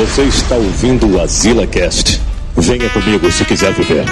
Você 0.00 0.22
está 0.22 0.54
ouvindo 0.54 1.14
o 1.14 1.20
Azila 1.20 1.66
Cast. 1.66 2.22
Venha 2.56 2.88
comigo 2.88 3.30
se 3.30 3.44
quiser 3.44 3.70
viver. 3.74 4.06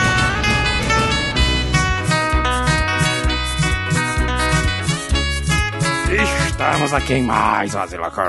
Estamos 6.46 6.92
aqui 6.92 7.14
em 7.14 7.22
mais 7.22 7.74
um 7.74 7.78
Azila 7.78 8.10
Cast. 8.10 8.28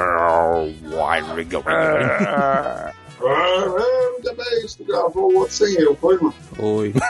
Ah, 3.21 3.65
bem, 4.33 4.65
tu 4.77 4.83
gravou 4.85 5.31
o 5.31 5.37
outro 5.39 5.53
sem 5.53 5.73
eu, 5.81 5.95
foi, 5.95 6.15
mano? 6.17 6.33
Oi. 6.57 6.93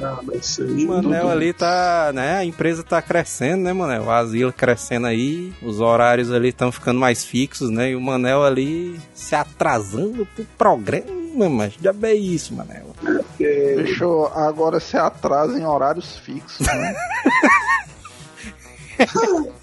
Ah, 0.00 0.20
mas 0.22 0.60
aí. 0.60 0.86
Manel 0.86 1.22
tudo- 1.22 1.32
ali 1.32 1.52
tá, 1.52 2.12
né? 2.14 2.36
A 2.36 2.44
empresa 2.44 2.84
tá 2.84 3.02
crescendo, 3.02 3.64
né, 3.64 3.72
Manel? 3.72 4.04
O 4.04 4.10
Asila 4.12 4.52
crescendo 4.52 5.08
aí, 5.08 5.52
os 5.60 5.80
horários 5.80 6.30
ali 6.30 6.50
estão 6.50 6.70
ficando 6.70 7.00
mais 7.00 7.24
fixos, 7.24 7.68
né? 7.68 7.90
E 7.90 7.96
o 7.96 8.00
Manel 8.00 8.44
ali 8.44 8.96
se 9.12 9.34
atrasando 9.34 10.24
pro 10.36 10.44
programa, 10.56 11.48
mas 11.50 11.74
já 11.82 11.92
bem 11.92 12.22
isso, 12.24 12.54
Manel. 12.54 12.94
Deixa 13.36 14.04
eu 14.04 14.26
agora 14.32 14.78
se 14.78 14.96
atrasa 14.96 15.58
em 15.58 15.66
horários 15.66 16.16
fixos, 16.18 16.64
né? 16.64 16.94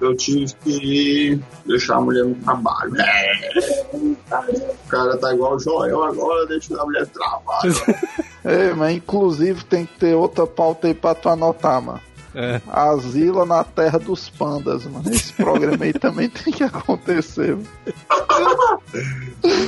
eu 0.00 0.16
tive 0.16 0.52
que 0.64 1.40
deixar 1.66 1.96
a 1.96 2.00
mulher 2.00 2.24
no 2.24 2.34
trabalho. 2.36 2.94
É. 3.00 3.50
O 3.94 4.88
cara 4.88 5.16
tá 5.16 5.34
igual 5.34 5.54
o 5.56 5.58
Joel 5.58 6.04
agora, 6.04 6.46
deixa 6.46 6.80
a 6.80 6.84
mulher 6.84 7.02
no 7.02 7.06
trabalho. 7.08 7.74
Ei, 8.44 8.74
mas 8.74 8.96
inclusive 8.96 9.64
tem 9.64 9.86
que 9.86 9.98
ter 9.98 10.14
outra 10.14 10.46
pauta 10.46 10.86
aí 10.86 10.94
pra 10.94 11.14
tu 11.14 11.28
anotar, 11.28 11.80
mano. 11.80 12.00
É. 12.34 12.60
Asila 12.66 13.46
na 13.46 13.62
Terra 13.62 13.98
dos 13.98 14.28
Pandas, 14.28 14.84
mano. 14.84 15.08
Esse 15.08 15.32
programa 15.32 15.84
aí 15.84 15.92
também 15.92 16.28
tem 16.30 16.52
que 16.52 16.64
acontecer. 16.64 17.56
mano. 17.56 17.68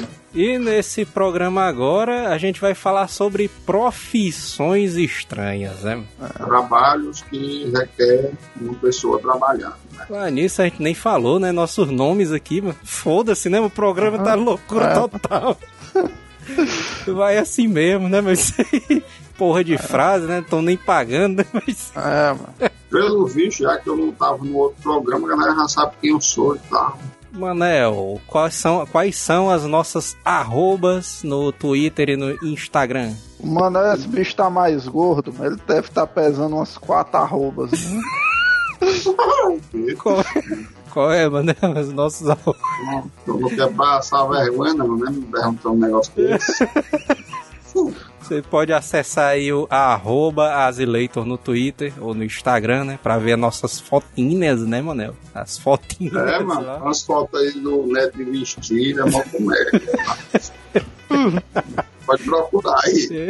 E 0.37 0.59
nesse 0.59 1.07
programa 1.07 1.63
agora 1.63 2.29
a 2.29 2.37
gente 2.37 2.61
vai 2.61 2.75
falar 2.75 3.09
sobre 3.09 3.49
profissões 3.65 4.95
estranhas, 4.95 5.81
né? 5.83 6.05
Trabalhos 6.35 7.23
que 7.23 7.71
requer 7.75 8.33
uma 8.61 8.75
pessoa 8.75 9.19
trabalhar. 9.19 9.79
Né? 9.95 10.05
Lá 10.11 10.29
nisso 10.31 10.61
a 10.61 10.65
gente 10.67 10.83
nem 10.83 10.93
falou, 10.95 11.41
né? 11.41 11.53
Nossos 11.53 11.91
nomes 11.91 12.33
aqui, 12.33 12.61
mano. 12.61 12.77
Foda-se, 12.85 13.49
né? 13.49 13.59
O 13.63 13.71
programa 13.71 14.19
tá 14.19 14.35
loucura 14.35 14.85
É. 14.85 14.95
total. 14.95 15.57
Vai 17.09 17.39
assim 17.39 17.67
mesmo, 17.67 18.07
né? 18.07 18.21
Mas 18.21 18.53
porra 19.39 19.65
de 19.65 19.79
frase, 19.79 20.27
né? 20.27 20.45
Tão 20.47 20.61
nem 20.61 20.77
pagando, 20.77 21.39
né? 21.39 21.47
Mas 21.51 21.91
É, 21.97 22.29
mano. 22.35 22.71
Pelo 22.91 23.27
visto, 23.27 23.63
já 23.63 23.79
que 23.79 23.89
eu 23.89 23.97
não 23.97 24.13
tava 24.13 24.45
no 24.45 24.55
outro 24.55 24.83
programa, 24.83 25.27
a 25.33 25.37
galera 25.37 25.57
já 25.57 25.69
sabe 25.69 25.95
quem 26.01 26.11
eu 26.11 26.21
sou 26.21 26.55
e 26.57 26.59
tal. 26.71 26.99
Manel, 27.37 28.21
quais 28.27 28.55
são, 28.55 28.87
quais 28.87 29.17
são 29.17 29.51
as 29.51 29.65
nossas 29.65 30.17
arrobas 30.25 31.23
no 31.23 31.53
Twitter 31.53 32.11
e 32.11 32.17
no 32.17 32.33
Instagram? 32.45 33.15
Mano, 33.43 33.79
esse 33.93 34.09
bicho 34.09 34.35
tá 34.35 34.49
mais 34.49 34.89
gordo, 34.89 35.33
mas 35.37 35.53
ele 35.53 35.61
deve 35.67 35.89
estar 35.89 36.07
pesando 36.07 36.57
umas 36.57 36.79
quatro 36.79 37.19
arrobas. 37.19 37.71
Né? 37.73 38.03
Qual, 40.03 40.23
qual 40.93 41.13
é, 41.13 41.29
Manel? 41.29 41.57
As 41.63 41.91
nossas 41.93 42.29
arrobas. 42.29 42.61
Não, 42.85 43.11
eu 43.27 43.41
não 43.41 43.49
quero 43.49 43.73
passar 43.73 44.27
vergonha, 44.27 44.75
não, 44.75 44.97
né? 44.99 45.11
Me 45.11 45.23
perguntar 45.23 45.71
um 45.71 45.79
negócio 45.79 46.13
desse. 46.15 46.65
Você 48.21 48.43
pode 48.43 48.73
acessar 48.73 49.29
aí 49.29 49.53
o 49.53 49.67
arroba 49.71 50.67
Azileitor 50.67 51.25
no 51.25 51.39
Twitter 51.39 51.93
ou 52.01 52.15
no 52.15 52.25
Instagram, 52.25 52.85
né? 52.85 52.99
Pra 53.03 53.19
ver 53.19 53.35
as 53.35 53.39
nossas 53.39 53.79
fotinhas, 53.79 54.67
né, 54.67 54.81
Manel? 54.81 55.15
As 55.35 55.59
fotinhas. 55.59 56.15
É, 56.15 56.39
lá. 56.39 56.43
mano, 56.43 56.77
umas 56.79 57.03
fotos 57.03 57.39
aí 57.41 57.53
do 57.61 57.87
neto 57.87 58.17
de 58.17 58.25
vestido, 58.25 59.05
uma 59.05 59.23
comédia. 59.25 59.83
Pode 62.07 62.23
procurar 62.25 62.81
aí. 62.85 63.29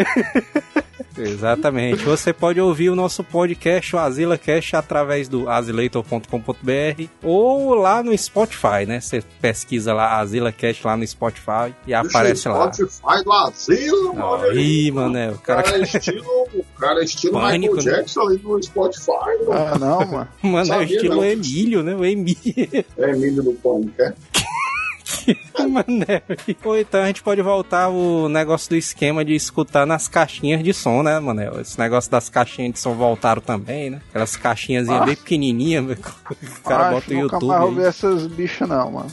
Exatamente. 1.37 2.03
Você 2.05 2.33
pode 2.33 2.61
ouvir 2.61 2.89
o 2.91 2.95
nosso 2.97 3.23
podcast, 3.23 3.95
o 3.95 3.99
Azila 3.99 4.39
Cast, 4.39 4.75
através 4.77 5.29
do 5.29 5.49
azileitor.com.br 5.49 7.05
ou 7.23 7.75
lá 7.75 8.03
no 8.03 8.17
Spotify, 8.17 8.87
né? 8.87 9.01
Você 9.01 9.23
pesquisa 9.41 9.93
lá 9.93 10.19
Azila 10.19 10.51
Cast 10.53 10.87
lá 10.87 10.97
no 10.97 11.07
Spotify 11.07 11.75
e 11.87 11.95
aparece 11.95 12.49
lá. 12.49 12.73
Spotify 12.73 13.25
do 13.25 13.33
asilo, 13.33 14.15
mano. 14.15 14.45
Aí, 14.45 14.91
mané, 14.91 15.31
o 15.31 15.35
O 15.35 15.39
cara. 15.39 15.63
cara 15.63 15.79
é 15.79 15.83
estilo, 15.85 16.25
o 16.55 16.65
cara 16.79 17.01
é 17.01 17.05
estilo 17.05 17.33
Pânico, 17.35 17.75
Michael 17.77 17.93
né? 17.97 17.99
Jackson 18.03 18.21
ali 18.23 18.41
no 18.43 18.63
Spotify. 18.63 19.11
mano. 19.47 19.53
Ah, 19.53 19.79
não, 19.79 19.99
mano. 20.07 20.29
Mano, 20.43 20.59
é 20.59 20.63
o 20.63 20.67
Sabia, 20.67 20.97
estilo 20.97 21.17
não. 21.17 21.25
Emílio, 21.25 21.83
né? 21.83 21.95
O 21.95 22.05
Emílio. 22.05 22.85
É 22.99 23.11
Emílio 23.11 23.43
do 23.43 23.53
Pânico, 23.53 24.01
é? 24.03 24.15
Mané. 25.69 26.23
Ou 26.65 26.79
então 26.79 27.03
a 27.03 27.07
gente 27.07 27.23
pode 27.23 27.41
voltar 27.43 27.89
o 27.89 28.29
negócio 28.29 28.71
do 28.71 28.77
esquema 28.77 29.25
de 29.25 29.35
escutar 29.35 29.87
nas 29.87 30.09
caixinhas 30.09 30.63
de 30.63 30.73
som, 30.73 31.03
né, 31.03 31.19
Manel? 31.21 31.61
Esse 31.61 31.79
negócio 31.79 32.11
das 32.11 32.29
caixinhas 32.29 32.73
de 32.75 32.79
som 32.81 32.95
voltaram 32.95 33.41
também, 33.43 33.91
né? 33.91 34.01
Aquelas 34.11 34.37
caixinhas 34.37 34.89
Ah. 34.89 35.05
bem 35.05 35.17
pequenininhas, 35.17 35.85
o 35.85 36.63
cara 36.63 36.89
Acho 36.89 36.95
bota 36.95 37.11
o 37.11 37.15
nunca 37.15 37.35
YouTube. 37.37 37.49
mais 37.49 37.63
ouvi 37.63 37.81
aí. 37.81 37.87
essas 37.87 38.27
bichas, 38.27 38.69
não, 38.69 38.91
mano. 38.93 39.13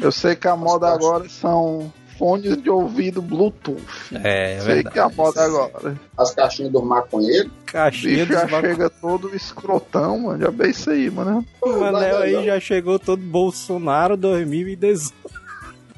Eu 0.00 0.12
sei 0.12 0.34
que 0.36 0.46
a 0.48 0.56
moda 0.56 0.88
agora 0.88 1.28
são 1.28 1.92
fones 2.18 2.60
de 2.60 2.70
ouvido 2.70 3.20
Bluetooth. 3.20 3.82
É, 4.12 4.54
é 4.54 4.60
sei 4.60 4.74
verdade. 4.74 4.94
que 4.94 4.98
é 4.98 5.02
a 5.02 5.08
moda 5.08 5.44
agora. 5.44 6.00
As 6.16 6.34
caixinhas 6.34 6.72
do 6.72 6.82
maconheiro. 6.82 7.50
Caixinha 7.66 8.26
bicho 8.26 8.40
já 8.40 8.48
chega 8.60 8.90
todo 8.90 9.34
escrotão, 9.34 10.18
mano. 10.18 10.42
Já 10.42 10.50
bem 10.50 10.70
isso 10.70 10.90
aí, 10.90 11.10
mano. 11.10 11.44
O 11.60 11.70
Manel 11.80 12.18
aí 12.18 12.44
já 12.46 12.60
chegou 12.60 12.98
todo 12.98 13.22
Bolsonaro 13.22 14.16
2018. 14.16 15.14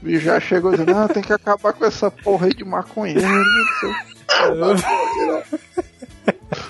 O 0.01 0.05
bicho 0.05 0.25
já 0.25 0.41
chegou 0.41 0.71
dizendo, 0.71 0.97
ah, 0.97 1.09
tem 1.09 1.23
que 1.23 1.33
acabar 1.33 1.73
com 1.73 1.85
essa 1.85 2.11
porra 2.11 2.47
aí 2.47 2.55
de 2.55 2.65
maconheiro. 2.65 3.23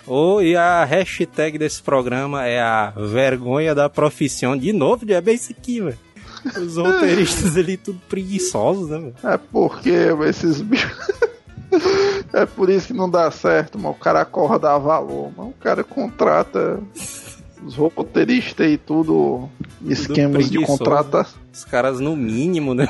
Oh, 0.07 0.41
e 0.43 0.57
a 0.57 0.85
hashtag 0.85 1.59
desse 1.59 1.83
programa 1.83 2.47
é 2.47 2.61
a 2.61 2.93
vergonha 2.97 3.75
da 3.75 3.89
profissão. 3.89 4.57
De 4.57 4.73
novo, 4.73 5.05
é 5.11 5.21
bem 5.21 5.35
isso 5.35 5.53
aqui, 5.53 5.81
velho. 5.81 6.04
Os 6.61 6.77
roteiristas 6.77 7.57
ali 7.57 7.77
tudo 7.77 8.01
preguiçosos, 8.09 8.91
né? 8.91 9.13
É 9.23 9.37
porque 9.37 9.91
esses 10.27 10.61
bichos. 10.61 11.11
é 12.33 12.47
por 12.47 12.69
isso 12.71 12.89
que 12.89 12.93
não 12.93 13.09
dá 13.09 13.31
certo, 13.31 13.79
mano. 13.79 13.95
O 13.95 13.99
cara 13.99 14.21
acorda 14.21 14.73
a 14.73 14.79
valor, 14.79 15.33
mano. 15.37 15.51
O 15.51 15.63
cara 15.63 15.83
contrata 15.83 16.81
os 17.65 17.77
roteiristas 17.77 18.67
e 18.67 18.77
tudo. 18.77 19.49
Esquemas 19.87 20.51
de 20.51 20.65
contrata. 20.65 21.27
Os 21.53 21.65
caras 21.65 22.01
no 22.01 22.17
mínimo, 22.17 22.75
né? 22.75 22.87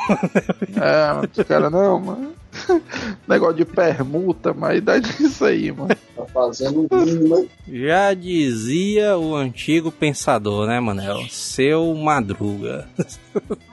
É, 0.77 1.41
os 1.41 1.47
caras 1.47 1.71
não, 1.71 2.01
mano. 2.01 2.33
Negócio 3.29 3.57
de 3.57 3.65
permuta, 3.65 4.53
mas 4.53 4.83
dá 4.83 4.99
disso 4.99 5.45
aí, 5.45 5.73
mano. 5.73 5.97
Tá 6.17 6.25
fazendo 6.27 6.87
um. 6.91 7.49
Já 7.67 8.15
dizia 8.15 9.17
o 9.17 9.35
antigo 9.35 9.91
pensador, 9.91 10.67
né, 10.67 10.81
Manel? 10.81 11.21
Seu 11.31 11.95
Madruga. 11.95 12.89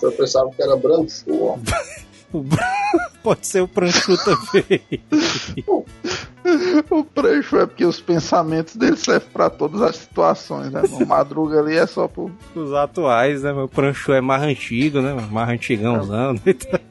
Eu 0.02 0.12
pensava 0.12 0.50
que 0.52 0.62
era 0.62 0.76
branco, 0.76 1.08
ó. 1.30 1.58
Pode 3.24 3.46
ser 3.46 3.62
o 3.62 3.68
Pranchu 3.68 4.18
também. 4.18 4.82
O 6.90 7.04
prancho 7.04 7.58
é 7.58 7.66
porque 7.68 7.86
os 7.86 8.02
pensamentos 8.02 8.76
dele 8.76 8.98
servem 8.98 9.30
pra 9.32 9.50
todas 9.50 9.82
as 9.82 9.96
situações, 9.98 10.72
né? 10.72 10.82
O 10.92 11.06
madruga 11.06 11.60
ali 11.60 11.78
é 11.78 11.86
só 11.86 12.08
pro. 12.08 12.32
Os 12.56 12.74
atuais, 12.74 13.44
né? 13.44 13.52
O 13.54 13.68
Pranchu 13.68 14.12
é 14.12 14.20
mais 14.22 14.42
antigo, 14.42 15.02
né? 15.02 15.14
Mais 15.32 15.50
antigãozão. 15.50 16.36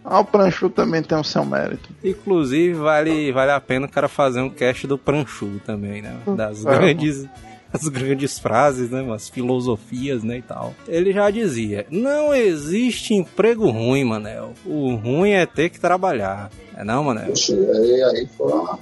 Ah, 0.04 0.20
o 0.20 0.24
prancho 0.24 0.70
também 0.70 1.02
tem 1.02 1.18
o 1.18 1.24
seu 1.24 1.44
mérito. 1.44 1.90
Inclusive, 2.02 2.74
vale, 2.74 3.32
vale 3.32 3.50
a 3.50 3.60
pena 3.60 3.86
o 3.86 3.90
cara 3.90 4.08
fazer 4.08 4.40
um 4.40 4.48
cast 4.50 4.86
do 4.86 4.96
Pranchu 4.96 5.60
também, 5.66 6.00
né? 6.00 6.16
Das 6.36 6.64
É. 6.64 6.70
grandes. 6.70 7.26
As 7.72 7.86
grandes 7.88 8.38
frases, 8.38 8.90
né? 8.90 9.06
As 9.12 9.28
filosofias, 9.28 10.22
né? 10.24 10.38
E 10.38 10.42
tal. 10.42 10.74
Ele 10.88 11.12
já 11.12 11.30
dizia: 11.30 11.86
Não 11.90 12.34
existe 12.34 13.14
emprego 13.14 13.70
ruim, 13.70 14.04
Manel. 14.04 14.52
O 14.64 14.94
ruim 14.96 15.30
é 15.30 15.46
ter 15.46 15.70
que 15.70 15.78
trabalhar. 15.80 16.50
É 16.76 16.84
não, 16.84 17.04
Manel? 17.04 17.26
Poxa, 17.26 17.54
aí, 17.54 18.02
aí 18.02 18.28
foi 18.36 18.52
uma 18.52 18.78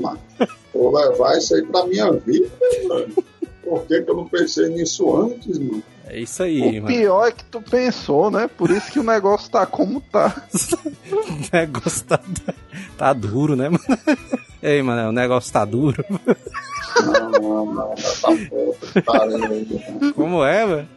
mano. 0.00 0.18
Vou 0.72 0.96
levar 0.96 1.36
isso 1.38 1.54
aí 1.54 1.62
pra 1.62 1.84
minha 1.86 2.12
vida, 2.12 2.48
mano. 2.88 3.14
Por 3.62 3.84
que, 3.86 4.00
que 4.02 4.10
eu 4.10 4.16
não 4.16 4.28
pensei 4.28 4.68
nisso 4.68 5.14
antes, 5.14 5.58
mano? 5.58 5.82
É 6.06 6.20
isso 6.20 6.42
aí, 6.42 6.60
O 6.78 6.82
mano. 6.82 6.86
pior 6.86 7.26
é 7.26 7.32
que 7.32 7.44
tu 7.44 7.60
pensou, 7.60 8.30
né? 8.30 8.48
Por 8.48 8.70
isso 8.70 8.90
que 8.90 8.98
o 8.98 9.02
negócio 9.02 9.50
tá 9.50 9.66
como 9.66 10.00
tá. 10.00 10.34
O 11.12 11.56
negócio 11.56 12.04
tá, 12.06 12.20
tá 12.96 13.12
duro, 13.12 13.54
né, 13.56 13.68
mano? 13.68 13.84
Ei, 14.62 14.82
mano, 14.82 15.10
o 15.10 15.12
negócio 15.12 15.52
tá 15.52 15.64
duro. 15.64 16.02
Não, 16.96 17.30
não, 17.30 17.74
não, 17.74 17.94
tá 17.94 18.28
porra, 19.04 19.26
mano. 19.26 20.12
Como 20.14 20.44
é, 20.44 20.66
velho? 20.66 20.88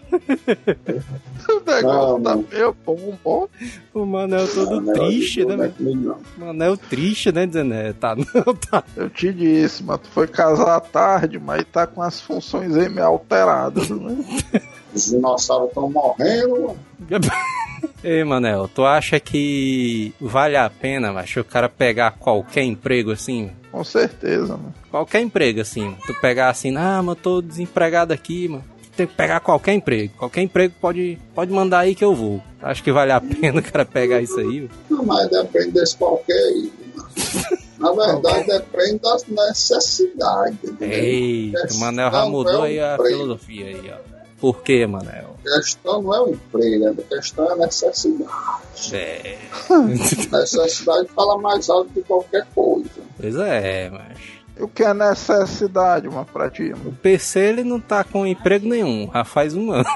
O 1.49 1.59
negócio 1.65 1.81
Não, 1.83 2.21
tá 2.21 2.35
meio 2.35 2.75
bom, 2.85 3.17
bom. 3.23 3.47
O 3.93 4.05
Manel 4.05 4.47
todo 4.47 4.81
Não, 4.81 4.93
triste, 4.93 5.45
né, 5.45 5.55
não 5.55 5.63
é 5.63 5.71
não. 5.95 6.17
Manel 6.38 6.77
triste, 6.77 7.31
né? 7.31 7.45
Dizendo, 7.45 7.73
é, 7.73 7.93
tá, 7.93 8.15
não, 8.15 8.55
tá. 8.69 8.83
Eu 8.95 9.09
te 9.09 9.33
disse, 9.33 9.83
mas 9.83 9.99
tu 10.01 10.09
foi 10.09 10.27
casar 10.27 10.75
à 10.75 10.79
tarde, 10.79 11.39
mas 11.39 11.63
tá 11.71 11.88
com 11.88 12.01
as 12.01 12.19
funções 12.19 12.75
aí 12.75 12.89
meio 12.89 13.07
alteradas, 13.07 13.89
né? 13.89 14.17
Os 14.94 15.05
dinossauros 15.05 15.69
estão 15.69 15.89
morrendo, 15.89 16.61
mano. 16.61 16.79
Ei, 18.04 18.24
Manel, 18.24 18.68
tu 18.68 18.83
acha 18.86 19.19
que 19.19 20.13
vale 20.19 20.56
a 20.57 20.69
pena, 20.69 21.12
macho, 21.13 21.39
o 21.42 21.44
cara 21.44 21.69
pegar 21.69 22.12
qualquer 22.12 22.63
emprego 22.63 23.12
assim? 23.12 23.51
Com 23.72 23.83
certeza, 23.83 24.57
mano. 24.57 24.74
Qualquer 24.89 25.22
emprego 25.22 25.62
assim. 25.62 25.95
Tu 26.06 26.13
pegar 26.16 26.50
assim, 26.50 26.75
ah, 26.75 27.01
mas 27.04 27.16
eu 27.18 27.22
tô 27.24 27.42
desempregado 27.42 28.12
aqui, 28.13 28.48
mano. 28.48 28.63
Tem 28.95 29.07
que 29.07 29.13
pegar 29.16 29.39
qualquer 29.39 29.74
emprego. 29.74 30.13
Qualquer 30.18 30.42
emprego 30.42 30.74
pode, 30.81 31.18
pode 31.33 31.51
mandar 31.51 31.80
aí 31.80 31.95
que 31.95 32.04
eu 32.04 32.13
vou. 32.13 32.42
Acho 32.62 32.83
que 32.83 32.92
vale 32.92 33.12
a 33.12 33.22
pena 33.22 33.60
o 33.60 33.63
cara 33.63 33.86
pegar 33.86 34.22
isso 34.22 34.38
aí. 34.39 34.62
mano. 34.62 34.69
Não, 34.89 35.06
mas 35.06 35.30
depende 35.30 35.72
desse 35.72 35.95
qualquer 35.95 36.33
aí. 36.33 36.72
Na 37.80 37.92
verdade, 37.94 38.45
depende 38.48 39.00
das 39.00 39.25
necessidades. 39.28 40.57
Eita, 40.80 41.68
o 41.74 41.80
Manel 41.80 42.12
já 42.12 42.25
mudou 42.25 42.66
é 42.66 42.69
aí 42.69 42.80
a 42.80 42.94
emprego. 42.95 43.18
filosofia 43.19 43.66
aí, 43.68 43.92
ó. 43.92 43.98
Por 44.39 44.62
quê, 44.62 44.86
Manel? 44.86 45.31
A 45.45 45.57
questão 45.57 46.01
não 46.01 46.13
é 46.13 46.21
o 46.21 46.29
emprego, 46.29 46.88
a 46.88 47.15
questão 47.15 47.49
é 47.49 47.53
a 47.53 47.55
necessidade. 47.55 48.29
É. 48.93 49.38
necessidade 50.31 51.07
fala 51.15 51.38
mais 51.38 51.69
alto 51.69 51.89
que 51.93 52.01
qualquer 52.03 52.45
coisa. 52.53 52.89
Pois 53.19 53.35
é, 53.35 53.89
mas. 53.89 54.17
E 54.57 54.63
o 54.63 54.67
que 54.67 54.83
é 54.83 54.93
necessidade, 54.93 56.07
mano, 56.09 56.27
pra 56.31 56.49
ti, 56.49 56.69
mano? 56.69 56.89
O 56.89 56.93
PC 56.93 57.39
ele 57.39 57.63
não 57.63 57.79
tá 57.79 58.03
com 58.03 58.27
emprego 58.27 58.67
nenhum, 58.67 59.09
já 59.11 59.23
faz 59.23 59.55
um 59.55 59.71
ano. 59.71 59.85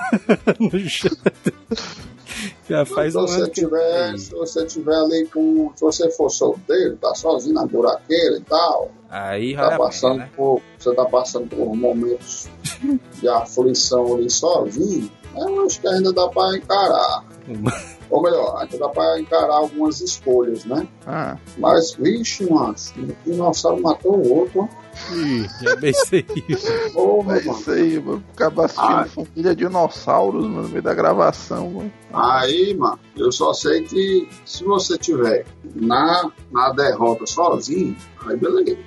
já 2.67 2.85
faz 2.85 3.13
se 3.13 3.17
um 3.17 3.21
você 3.21 3.35
ano 3.37 3.45
que. 3.47 3.61
tiver, 3.61 4.17
se 4.17 4.31
você 4.31 4.65
tiver 4.65 4.95
ali 4.95 5.27
com. 5.27 5.71
Se 5.75 5.81
você 5.81 6.09
for 6.11 6.29
solteiro, 6.29 6.97
tá 6.97 7.13
sozinho 7.13 7.53
na 7.55 7.65
buraqueira 7.65 8.37
e 8.37 8.41
tal, 8.41 8.91
Aí 9.09 9.55
tá 9.55 9.61
vale 9.61 9.73
a 9.73 9.77
pena, 9.77 9.85
passando 9.85 10.17
né? 10.17 10.29
por. 10.35 10.61
Você 10.77 10.95
tá 10.95 11.05
passando 11.05 11.47
por 11.47 11.75
momentos 11.75 12.49
de 13.19 13.27
aflição 13.27 14.15
ali 14.15 14.29
sozinho, 14.29 15.11
eu 15.37 15.65
acho 15.65 15.81
que 15.81 15.87
ainda 15.87 16.13
dá 16.13 16.27
pra 16.27 16.55
encarar. 16.57 17.23
Ou 18.09 18.21
melhor, 18.21 18.57
ainda 18.61 18.77
dá 18.77 18.89
pra 18.89 19.19
encarar 19.19 19.55
algumas 19.55 19.99
escolhas, 20.01 20.63
né? 20.65 20.87
Ah, 21.05 21.37
Mas, 21.57 21.93
vixe, 21.95 22.49
macho, 22.51 22.93
o 22.99 23.15
dinossauro 23.29 23.81
matou 23.81 24.15
o 24.17 24.33
outro. 24.39 24.69
Ih, 25.13 25.45
já 25.61 25.75
pensei 25.75 26.25
isso. 26.47 26.67
Porra, 26.93 27.37
é 27.37 27.43
mano. 27.43 27.59
isso 27.59 27.71
aí, 27.71 27.99
mano. 27.99 28.23
Acaba 28.33 28.65
assistindo 28.65 28.87
Ah. 28.93 29.05
Família 29.05 29.55
Dinossauros 29.55 30.43
mano, 30.45 30.61
no 30.63 30.69
meio 30.69 30.81
da 30.81 30.93
gravação, 30.93 31.69
mano. 31.69 31.91
Aí, 32.13 32.73
mano, 32.77 32.97
eu 33.17 33.29
só 33.31 33.53
sei 33.53 33.83
que 33.83 34.29
se 34.45 34.63
você 34.63 34.97
tiver 34.97 35.45
na, 35.75 36.31
na 36.49 36.69
derrota 36.71 37.25
sozinho, 37.25 37.93
aí 38.25 38.37
beleza. 38.37 38.77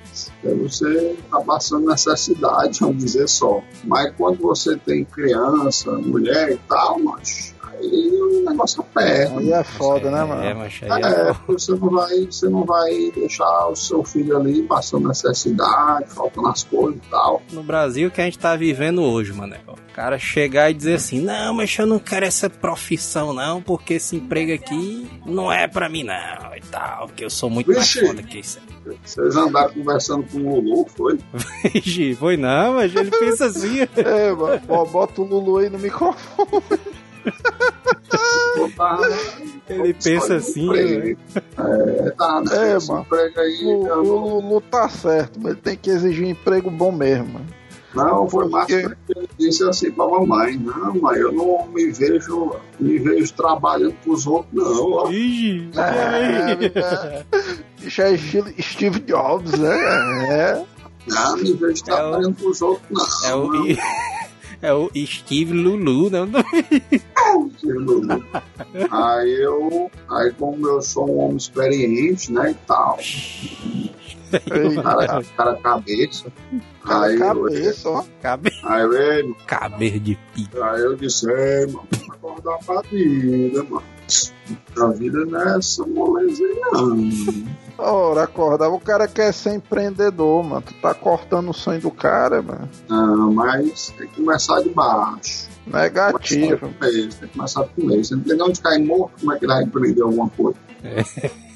Aí 0.43 0.55
você 0.55 1.15
tá 1.29 1.39
passando 1.41 1.87
necessidade, 1.87 2.79
vamos 2.79 2.97
dizer 3.03 3.29
só. 3.29 3.61
Mas 3.83 4.11
quando 4.17 4.39
você 4.41 4.77
tem 4.77 5.05
criança, 5.05 5.91
mulher 5.91 6.53
e 6.53 6.57
tal, 6.67 6.97
macho, 6.99 7.53
aí 7.79 8.19
o 8.21 8.49
negócio 8.49 8.81
aperta. 8.81 9.39
Aí 9.39 9.51
é 9.51 9.63
foda, 9.63 10.11
né, 10.11 10.21
É, 10.21 10.23
mano? 10.25 10.59
mas 10.59 10.79
aí 10.83 11.03
É, 11.03 11.29
é. 11.29 11.35
você 11.47 11.71
não 11.71 11.89
vai, 11.89 12.25
você 12.25 12.49
não 12.49 12.63
vai 12.65 13.11
deixar 13.15 13.67
o 13.67 13.75
seu 13.75 14.03
filho 14.03 14.37
ali 14.37 14.63
passando 14.63 15.07
necessidade, 15.07 16.05
faltando 16.09 16.47
as 16.49 16.63
coisas 16.63 16.99
e 17.05 17.09
tal. 17.09 17.41
no 17.51 17.63
Brasil 17.63 18.09
que 18.11 18.21
a 18.21 18.25
gente 18.25 18.39
tá 18.39 18.55
vivendo 18.55 19.01
hoje, 19.01 19.33
Manel. 19.33 19.59
O 19.67 19.93
cara 19.99 20.17
chegar 20.17 20.69
e 20.71 20.73
dizer 20.73 20.95
assim, 20.95 21.19
não, 21.19 21.53
mas 21.53 21.75
eu 21.77 21.85
não 21.85 21.99
quero 21.99 22.25
essa 22.25 22.49
profissão 22.49 23.33
não, 23.33 23.61
porque 23.61 23.95
esse 23.95 24.15
emprego 24.15 24.53
aqui 24.53 25.09
não 25.25 25.51
é 25.51 25.67
pra 25.67 25.89
mim 25.89 26.03
não, 26.03 26.55
e 26.55 26.61
tal, 26.71 27.07
porque 27.07 27.25
eu 27.25 27.29
sou 27.29 27.49
muito 27.49 27.67
mais 27.71 27.79
Vixe. 27.91 28.05
foda 28.07 28.23
que 28.23 28.39
isso. 28.39 28.59
Vocês 29.03 29.35
andaram 29.35 29.71
conversando 29.73 30.23
com 30.31 30.39
o 30.39 30.59
Lulu, 30.61 30.85
foi? 30.95 31.19
Ixi, 31.75 32.15
Foi 32.15 32.37
não, 32.37 32.75
mas 32.75 32.95
ele 32.95 33.11
pensa 33.11 33.45
assim. 33.45 33.79
É, 33.97 34.31
mano. 34.31 34.61
Ó, 34.67 34.85
bota 34.85 35.21
o 35.21 35.25
Lulu 35.25 35.57
aí 35.57 35.69
no 35.69 35.77
microfone. 35.77 36.47
Ele 39.69 39.93
pensa 39.93 40.35
assim, 40.35 40.65
Emprego. 40.65 41.19
É, 41.57 42.09
tá, 42.11 42.41
né? 42.41 42.71
É, 42.71 42.77
mano. 42.87 43.05
aí. 43.37 43.65
O, 43.65 43.83
o 43.83 43.87
não- 43.87 44.03
Lulu 44.03 44.61
tá 44.61 44.89
certo, 44.89 45.39
mas 45.39 45.53
ele 45.53 45.61
tem 45.61 45.77
que 45.77 45.89
exigir 45.89 46.25
um 46.25 46.29
emprego 46.29 46.69
bom 46.71 46.91
mesmo, 46.91 47.27
mano. 47.33 47.45
Não, 47.93 48.29
foi 48.29 48.47
massa 48.47 48.67
que 48.67 48.73
ele 49.15 49.29
disse 49.39 49.63
assim 49.67 49.89
pra 49.91 50.05
mamãe: 50.07 50.57
Não, 50.57 50.93
mãe, 50.95 51.17
eu 51.19 51.31
não 51.31 51.67
me 51.67 51.91
vejo, 51.91 52.55
me 52.79 52.99
vejo 52.99 53.33
trabalhando 53.33 53.93
pros 54.03 54.27
outros, 54.27 54.53
não. 54.53 55.11
Ixi, 55.11 55.69
É, 55.75 56.79
é. 56.79 57.25
Isso 57.81 58.01
é 58.01 58.13
estilo 58.13 58.47
Steve 58.61 58.99
Jobs, 58.99 59.57
né? 59.57 59.75
É. 60.29 60.63
Não, 61.07 61.37
me 61.37 61.53
vejo 61.53 61.83
trabalhando 61.83 62.33
pros 62.35 62.61
outros, 62.61 63.23
não. 63.23 63.29
é 63.29 63.35
o, 63.35 63.51
é 64.61 64.73
o 64.73 64.91
Steve 65.07 65.53
Lulu, 65.53 66.11
não? 66.11 66.27
Lulu. 67.63 68.23
Aí 68.91 69.41
eu, 69.41 69.89
aí 70.09 70.31
como 70.33 70.67
eu 70.67 70.81
sou 70.81 71.09
um 71.09 71.19
homem 71.19 71.37
experiente, 71.37 72.31
né, 72.31 72.51
e 72.51 72.53
tal, 72.65 72.99
cara, 74.83 75.23
cara 75.35 75.55
cabeça, 75.57 76.31
Cara, 76.83 77.05
aí, 77.05 77.13
eu, 77.15 77.19
cabeça, 77.19 77.89
ó. 77.89 78.03
Cabe... 78.21 78.51
aí, 78.63 78.81
eu, 78.81 79.35
Caber 79.45 79.99
de 79.99 80.15
pica. 80.33 80.71
aí 80.71 80.81
eu 80.81 80.95
disse, 80.95 81.31
é, 81.31 81.65
mano, 81.67 81.87
acordar 82.09 82.57
pra 82.65 82.81
vida, 82.81 83.63
mano. 83.63 83.83
A 84.79 84.87
vida 84.87 85.25
não 85.25 85.41
é 85.41 85.57
essa 85.57 85.85
molezinha, 85.85 86.65
não. 86.71 87.09
Ora, 87.77 88.23
acordava. 88.23 88.73
O 88.73 88.79
cara 88.79 89.07
quer 89.07 89.31
ser 89.33 89.53
empreendedor, 89.53 90.43
mano. 90.43 90.61
Tu 90.61 90.73
tá 90.75 90.93
cortando 90.93 91.49
o 91.49 91.53
sonho 91.53 91.79
do 91.79 91.91
cara, 91.91 92.41
mano. 92.41 92.67
Não, 92.87 93.31
mas 93.33 93.93
tem 93.97 94.07
que 94.07 94.15
começar 94.15 94.61
de 94.61 94.69
baixo. 94.69 95.48
Negativo. 95.67 96.57
Com 96.79 96.85
ele, 96.85 97.07
tem 97.07 97.27
que 97.27 97.37
começar 97.37 97.63
com 97.63 97.91
ele. 97.91 98.03
Você 98.03 98.15
não 98.15 98.23
tem 98.23 98.35
de 98.37 98.43
onde 98.43 98.59
cair 98.61 98.83
morto, 98.83 99.19
como 99.19 99.33
é 99.33 99.39
que 99.39 99.45
ele 99.45 99.53
vai 99.53 99.63
empreender 99.63 100.01
alguma 100.01 100.29
coisa? 100.29 100.57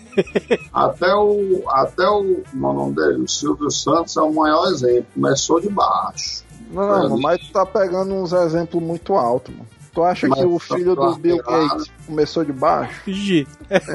Até 0.72 1.14
o, 1.16 1.64
até 1.68 2.08
o, 2.08 2.44
é 2.44 2.56
o 2.56 2.58
nome 2.58 2.96
dele, 2.96 3.22
o 3.24 3.28
Silvio 3.28 3.72
Santos 3.72 4.16
é 4.16 4.22
o 4.22 4.32
maior 4.32 4.72
exemplo. 4.72 5.08
Começou 5.16 5.60
de 5.60 5.70
baixo. 5.70 6.44
Não, 6.72 6.88
mano, 6.88 7.20
mas 7.20 7.40
tu 7.40 7.52
tá 7.52 7.66
pegando 7.66 8.14
uns 8.14 8.32
exemplos 8.32 8.82
muito 8.82 9.14
altos, 9.16 9.56
mano. 9.56 9.68
Tu 9.94 10.04
acha 10.04 10.28
Mas 10.28 10.40
que 10.40 10.46
o 10.46 10.60
tá 10.60 10.76
filho 10.76 10.96
do 10.96 11.16
Bill 11.16 11.38
lateral. 11.38 11.70
Gates 11.70 11.92
começou 12.06 12.44
de 12.44 12.52
baixo? 12.54 13.02
Ixi, 13.08 13.48
É 13.70 13.80
só. 13.80 13.94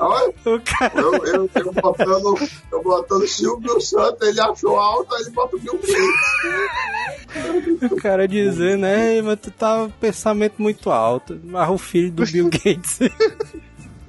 Olha, 0.00 0.32
o 0.46 0.60
cara, 0.60 1.00
eu, 1.00 1.12
eu, 1.26 1.50
eu 1.54 1.72
botando, 1.72 2.38
eu 2.70 2.82
botando 2.82 3.26
Silvio 3.26 3.80
Santos, 3.80 4.28
ele 4.28 4.40
achou 4.40 4.78
alto, 4.78 5.14
aí 5.14 5.22
ele 5.22 5.30
bota 5.30 5.56
o 5.56 5.58
Bill 5.58 5.78
Gates. 5.78 5.96
o 7.90 7.96
cara 7.96 8.28
dizendo, 8.28 8.84
é, 8.86 9.20
mas 9.22 9.40
tu 9.40 9.50
tá 9.50 9.84
com 9.84 9.90
pensamento 9.90 10.54
muito 10.60 10.90
alto. 10.90 11.40
Mas 11.44 11.68
o 11.68 11.78
filho 11.78 12.12
do 12.12 12.24
Bill 12.24 12.48
Gates. 12.50 12.98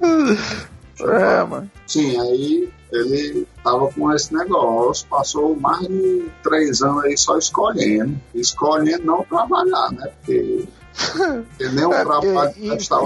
É, 1.00 1.44
mano. 1.44 1.70
Sim, 1.86 2.18
aí 2.20 2.68
ele 2.92 3.46
tava 3.62 3.88
com 3.92 4.12
esse 4.12 4.32
negócio, 4.32 5.06
passou 5.08 5.56
mais 5.56 5.86
de 5.88 6.26
três 6.42 6.82
anos 6.82 7.04
aí 7.04 7.16
só 7.16 7.36
escolhendo. 7.36 8.16
Escolhendo 8.34 9.04
não 9.04 9.24
trabalhar, 9.24 9.90
né? 9.90 10.10
Porque, 10.18 10.64
É, 11.60 11.66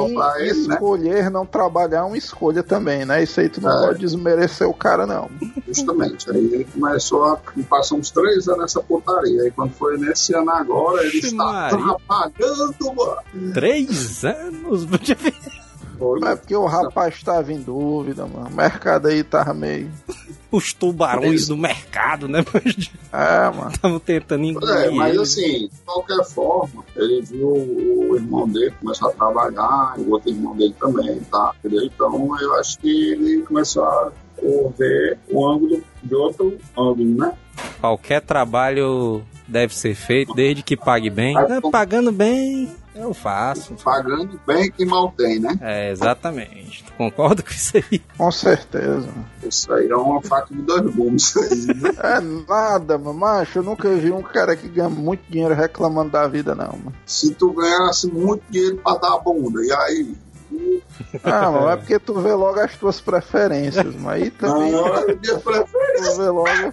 enfim, 0.09 0.15
pra 0.15 0.41
ele, 0.41 0.69
né? 0.69 0.75
escolher 0.75 1.31
não 1.31 1.47
trabalhar 1.47 1.99
é 2.01 2.03
uma 2.03 2.19
escolha 2.19 2.63
também, 2.63 3.05
né? 3.05 3.23
Isso 3.23 3.41
aí 3.41 3.49
tu 3.49 3.61
não 3.61 3.71
É. 3.85 3.87
pode 3.87 4.01
desmerecer 4.01 4.69
o 4.69 4.75
cara, 4.75 5.07
não. 5.07 5.31
Justamente. 5.67 6.31
Aí 6.31 6.37
ele 6.37 6.65
começou 6.65 7.25
a. 7.25 7.39
Passou 7.69 7.99
uns 7.99 8.11
três 8.11 8.47
anos 8.49 8.61
nessa 8.63 8.81
putaria. 8.81 9.43
Aí 9.43 9.51
quando 9.51 9.73
foi 9.73 9.97
nesse 9.99 10.35
ano 10.35 10.51
agora, 10.51 11.03
ele 11.05 11.19
está 11.19 11.37
Maria. 11.45 11.79
trabalhando, 11.79 12.95
mano. 12.95 13.53
Três 13.55 14.25
anos? 14.25 14.87
Foi, 15.99 16.21
É 16.25 16.37
porque 16.37 16.55
o 16.55 16.67
rapaz 16.67 17.15
estava 17.15 17.53
em 17.53 17.61
dúvida, 17.61 18.27
mano. 18.27 18.49
O 18.49 18.55
mercado 18.55 19.09
aí 19.09 19.23
tava 19.25 19.53
meio. 19.53 19.91
Os 20.51 20.73
tubarões 20.73 21.49
do 21.49 21.57
mercado, 21.57 22.27
né? 22.29 22.43
É, 23.13 23.51
mano. 23.51 23.71
Estavam 23.71 23.99
tentando 23.99 24.45
engolir 24.45 24.75
É, 24.75 24.91
mas 24.91 25.13
ele. 25.13 25.23
assim, 25.23 25.69
de 25.69 25.71
qualquer 25.85 26.25
forma, 26.25 26.85
ele 26.97 27.21
viu 27.23 27.49
o 27.49 28.17
irmão 28.17 28.49
dele 28.49 28.73
começar 28.81 29.09
a 29.09 29.13
trabalhar, 29.13 29.95
e 29.99 30.01
o 30.03 30.11
outro 30.13 30.31
irmão 30.31 30.57
dele 30.57 30.75
também, 30.81 31.21
tá? 31.31 31.53
Entendeu? 31.59 31.85
Então 31.85 32.41
eu 32.41 32.55
acho 32.55 32.79
que 32.79 33.13
ele 33.13 33.43
começou 33.43 33.85
a 33.85 34.11
ver 34.79 35.19
o 35.31 35.47
ângulo 35.47 35.83
de 36.03 36.15
outro 36.15 36.57
ângulo, 36.79 37.05
né? 37.19 37.33
Qualquer 37.81 38.23
trabalho 38.23 39.23
deve 39.47 39.75
ser 39.75 39.95
feito, 39.95 40.33
desde 40.35 40.63
que 40.63 40.77
pague 40.77 41.11
bem. 41.11 41.37
É, 41.37 41.61
pagando 41.71 42.13
bem, 42.13 42.71
eu 43.01 43.15
faço. 43.15 43.75
Pagando 43.85 44.41
bem 44.47 44.71
que 44.71 44.85
mal 44.85 45.13
tem, 45.17 45.39
né? 45.41 45.59
É, 45.61 45.91
exatamente. 45.91 46.85
Tu 46.85 46.93
concorda 46.95 47.43
com 47.43 47.51
isso 47.51 47.77
aí? 47.77 47.99
Com 48.17 48.31
certeza. 48.31 49.09
Isso 49.43 49.73
aí 49.73 49.89
é 49.89 49.97
uma 49.97 50.21
faca 50.23 50.55
de 50.55 50.63
dois 50.63 50.95
gumes. 50.95 51.35
né? 51.35 51.91
É 52.03 52.21
nada, 52.21 52.99
mano. 52.99 53.19
Macho, 53.19 53.59
eu 53.59 53.63
nunca 53.63 53.89
vi 53.95 54.11
um 54.13 54.23
cara 54.23 54.57
que 54.57 54.69
ganha 54.69 54.89
muito 54.89 55.23
dinheiro 55.31 55.55
reclamando 55.55 56.11
da 56.11 56.27
vida, 56.29 56.55
não, 56.55 56.67
mano. 56.73 56.95
Se 57.07 57.35
tu 57.35 57.53
ganhasse 57.53 58.07
muito 58.11 58.43
dinheiro 58.51 58.77
pra 58.79 58.95
dar 58.97 59.15
a 59.15 59.19
bunda, 59.19 59.61
e 59.65 59.73
aí? 59.73 60.15
Ah, 61.23 61.51
mano, 61.51 61.69
é 61.69 61.77
porque 61.77 61.99
tu 61.99 62.15
vê 62.21 62.33
logo 62.33 62.59
as 62.59 62.75
tuas 62.77 63.01
preferências, 63.01 63.95
mas 63.97 64.23
aí 64.23 64.31
também 64.31 64.73
Não, 64.73 64.89
é 64.97 65.05
minha 65.15 65.39
preferência. 65.39 65.67
tu 66.13 66.17
vê 66.17 66.29
logo. 66.31 66.73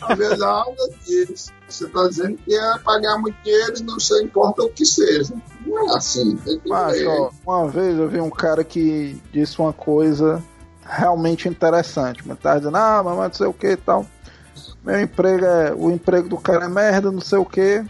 Na 0.00 0.14
verdade, 0.14 0.70
disso. 1.06 1.52
Você 1.68 1.86
está 1.86 2.08
dizendo 2.08 2.38
que 2.38 2.54
é 2.54 2.78
pagar 2.78 3.18
muito 3.18 3.36
dinheiro 3.42 3.84
não 3.84 4.00
sei, 4.00 4.22
importa 4.24 4.62
o 4.62 4.70
que 4.70 4.84
seja. 4.84 5.34
Não 5.64 5.92
é 5.92 5.96
assim. 5.96 6.38
Mas, 6.66 7.06
ó, 7.06 7.30
uma 7.46 7.68
vez 7.68 7.98
eu 7.98 8.08
vi 8.08 8.20
um 8.20 8.30
cara 8.30 8.64
que 8.64 9.20
disse 9.32 9.60
uma 9.60 9.72
coisa 9.72 10.42
realmente 10.84 11.48
interessante. 11.48 12.22
Mas 12.26 12.38
tá 12.38 12.58
dizendo, 12.58 12.76
ah, 12.76 13.02
mas 13.04 13.16
não 13.16 13.32
sei 13.32 13.46
o 13.46 13.52
que 13.52 13.68
e 13.68 13.76
tal. 13.76 14.06
Meu 14.84 15.00
emprego 15.00 15.44
é. 15.44 15.72
O 15.74 15.90
emprego 15.90 16.28
do 16.28 16.38
cara 16.38 16.64
é 16.64 16.68
merda, 16.68 17.12
não 17.12 17.20
sei 17.20 17.38
o 17.38 17.44
que, 17.44 17.84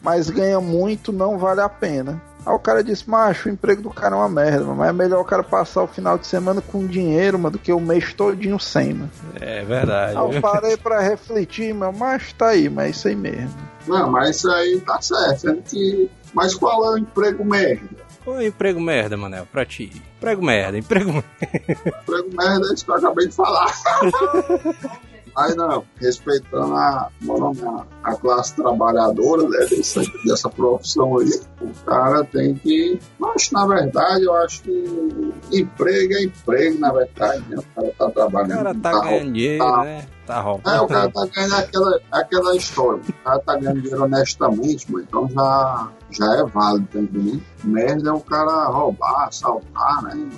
mas 0.00 0.30
ganha 0.30 0.60
muito, 0.60 1.12
não 1.12 1.38
vale 1.38 1.60
a 1.60 1.68
pena. 1.68 2.22
Aí 2.46 2.54
o 2.54 2.58
cara 2.58 2.82
disse, 2.82 3.08
macho, 3.08 3.48
o 3.48 3.52
emprego 3.52 3.82
do 3.82 3.90
cara 3.90 4.14
é 4.16 4.18
uma 4.18 4.28
merda, 4.28 4.60
mano, 4.64 4.76
mas 4.76 4.88
é 4.88 4.92
melhor 4.92 5.20
o 5.20 5.24
cara 5.24 5.42
passar 5.42 5.82
o 5.82 5.86
final 5.86 6.16
de 6.18 6.26
semana 6.26 6.60
com 6.62 6.86
dinheiro, 6.86 7.38
mano, 7.38 7.52
do 7.52 7.58
que 7.58 7.72
o 7.72 7.78
mês 7.80 8.12
todinho 8.14 8.58
sem, 8.58 8.94
mano. 8.94 9.10
É 9.40 9.62
verdade. 9.64 10.16
Aí 10.16 10.34
eu 10.36 10.40
parei 10.40 10.76
pra 10.78 11.00
refletir, 11.00 11.74
meu, 11.74 11.92
macho, 11.92 12.34
tá 12.34 12.48
aí, 12.48 12.68
mas 12.68 12.86
é 12.86 12.90
isso 12.90 13.08
aí 13.08 13.16
mesmo. 13.16 13.54
Não, 13.86 14.10
mas 14.10 14.36
isso 14.36 14.50
aí 14.50 14.80
tá 14.80 15.00
certo. 15.00 15.48
é 15.50 15.54
que- 15.56 16.10
Mas 16.34 16.54
qual 16.54 16.84
é 16.86 16.90
o 16.94 16.98
emprego 16.98 17.44
merda? 17.44 17.88
Ô, 18.26 18.40
emprego 18.40 18.78
merda, 18.80 19.16
Manel, 19.16 19.46
pra 19.50 19.64
ti. 19.64 19.90
Emprego 20.18 20.42
merda, 20.44 20.76
emprego 20.78 21.10
merda. 21.40 22.00
Emprego 22.02 22.28
merda 22.36 22.66
é 22.70 22.74
isso 22.74 22.84
que 22.84 22.90
eu 22.90 22.94
acabei 22.96 23.26
de 23.28 23.34
falar. 23.34 23.72
Aí 25.36 25.54
não, 25.54 25.84
respeitando 25.96 26.74
a, 26.74 27.08
o 27.22 27.38
nome? 27.38 27.60
a, 28.04 28.14
classe 28.14 28.54
trabalhadora 28.56 29.42
né, 29.48 29.66
dessa, 29.70 30.02
dessa 30.26 30.48
profissão 30.48 31.18
aí, 31.18 31.40
o 31.60 31.70
cara 31.86 32.24
tem 32.24 32.54
que. 32.54 32.98
Mas 33.18 33.50
na 33.50 33.66
verdade 33.66 34.24
eu 34.24 34.34
acho 34.36 34.62
que 34.62 35.32
emprego 35.52 36.14
é 36.14 36.22
emprego, 36.24 36.78
na 36.78 36.92
verdade, 36.92 37.44
né? 37.48 37.56
O 37.58 37.62
cara 37.74 37.92
tá 37.98 38.06
O 38.06 38.10
trabalhando. 38.10 38.56
cara 38.64 38.74
tá 38.74 38.90
tá 38.92 39.00
ganhando 39.00 39.32
dinheiro, 39.32 39.64
tá- 39.64 39.84
né? 39.84 40.06
Tá 40.26 40.36
É, 40.36 40.40
o 40.40 40.42
roubando. 40.44 40.88
cara 40.88 41.10
tá 41.10 41.26
ganhando 41.26 41.54
aquela, 41.56 42.00
aquela 42.12 42.56
história. 42.56 43.00
O 43.08 43.12
cara 43.24 43.38
tá 43.40 43.56
ganhando 43.56 43.80
dinheiro 43.80 44.04
honestamente, 44.04 44.86
mas 44.92 45.02
então 45.02 45.28
já, 45.28 45.88
já 46.10 46.34
é 46.36 46.44
válido, 46.44 46.86
tá 46.92 46.98
entendendo? 47.00 47.42
Merda 47.64 48.10
é 48.10 48.12
o 48.12 48.20
cara 48.20 48.66
roubar, 48.68 49.26
assaltar, 49.28 50.02
né? 50.04 50.28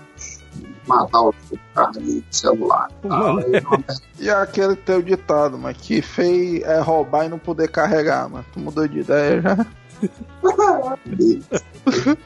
Matar 0.96 1.20
o 1.22 1.34
cara 1.74 1.90
de 1.92 2.22
celular. 2.30 2.88
Não- 3.02 3.38
E 4.18 4.28
aquele 4.30 4.76
teu 4.76 5.00
ditado, 5.02 5.58
mas 5.58 5.76
que 5.76 6.02
feio 6.02 6.64
é 6.66 6.80
roubar 6.80 7.24
e 7.26 7.28
não 7.28 7.38
poder 7.38 7.68
carregar, 7.68 8.28
mano. 8.28 8.44
Tu 8.52 8.60
mudou 8.60 8.86
de 8.86 9.00
ideia 9.00 9.40
já? 9.40 9.66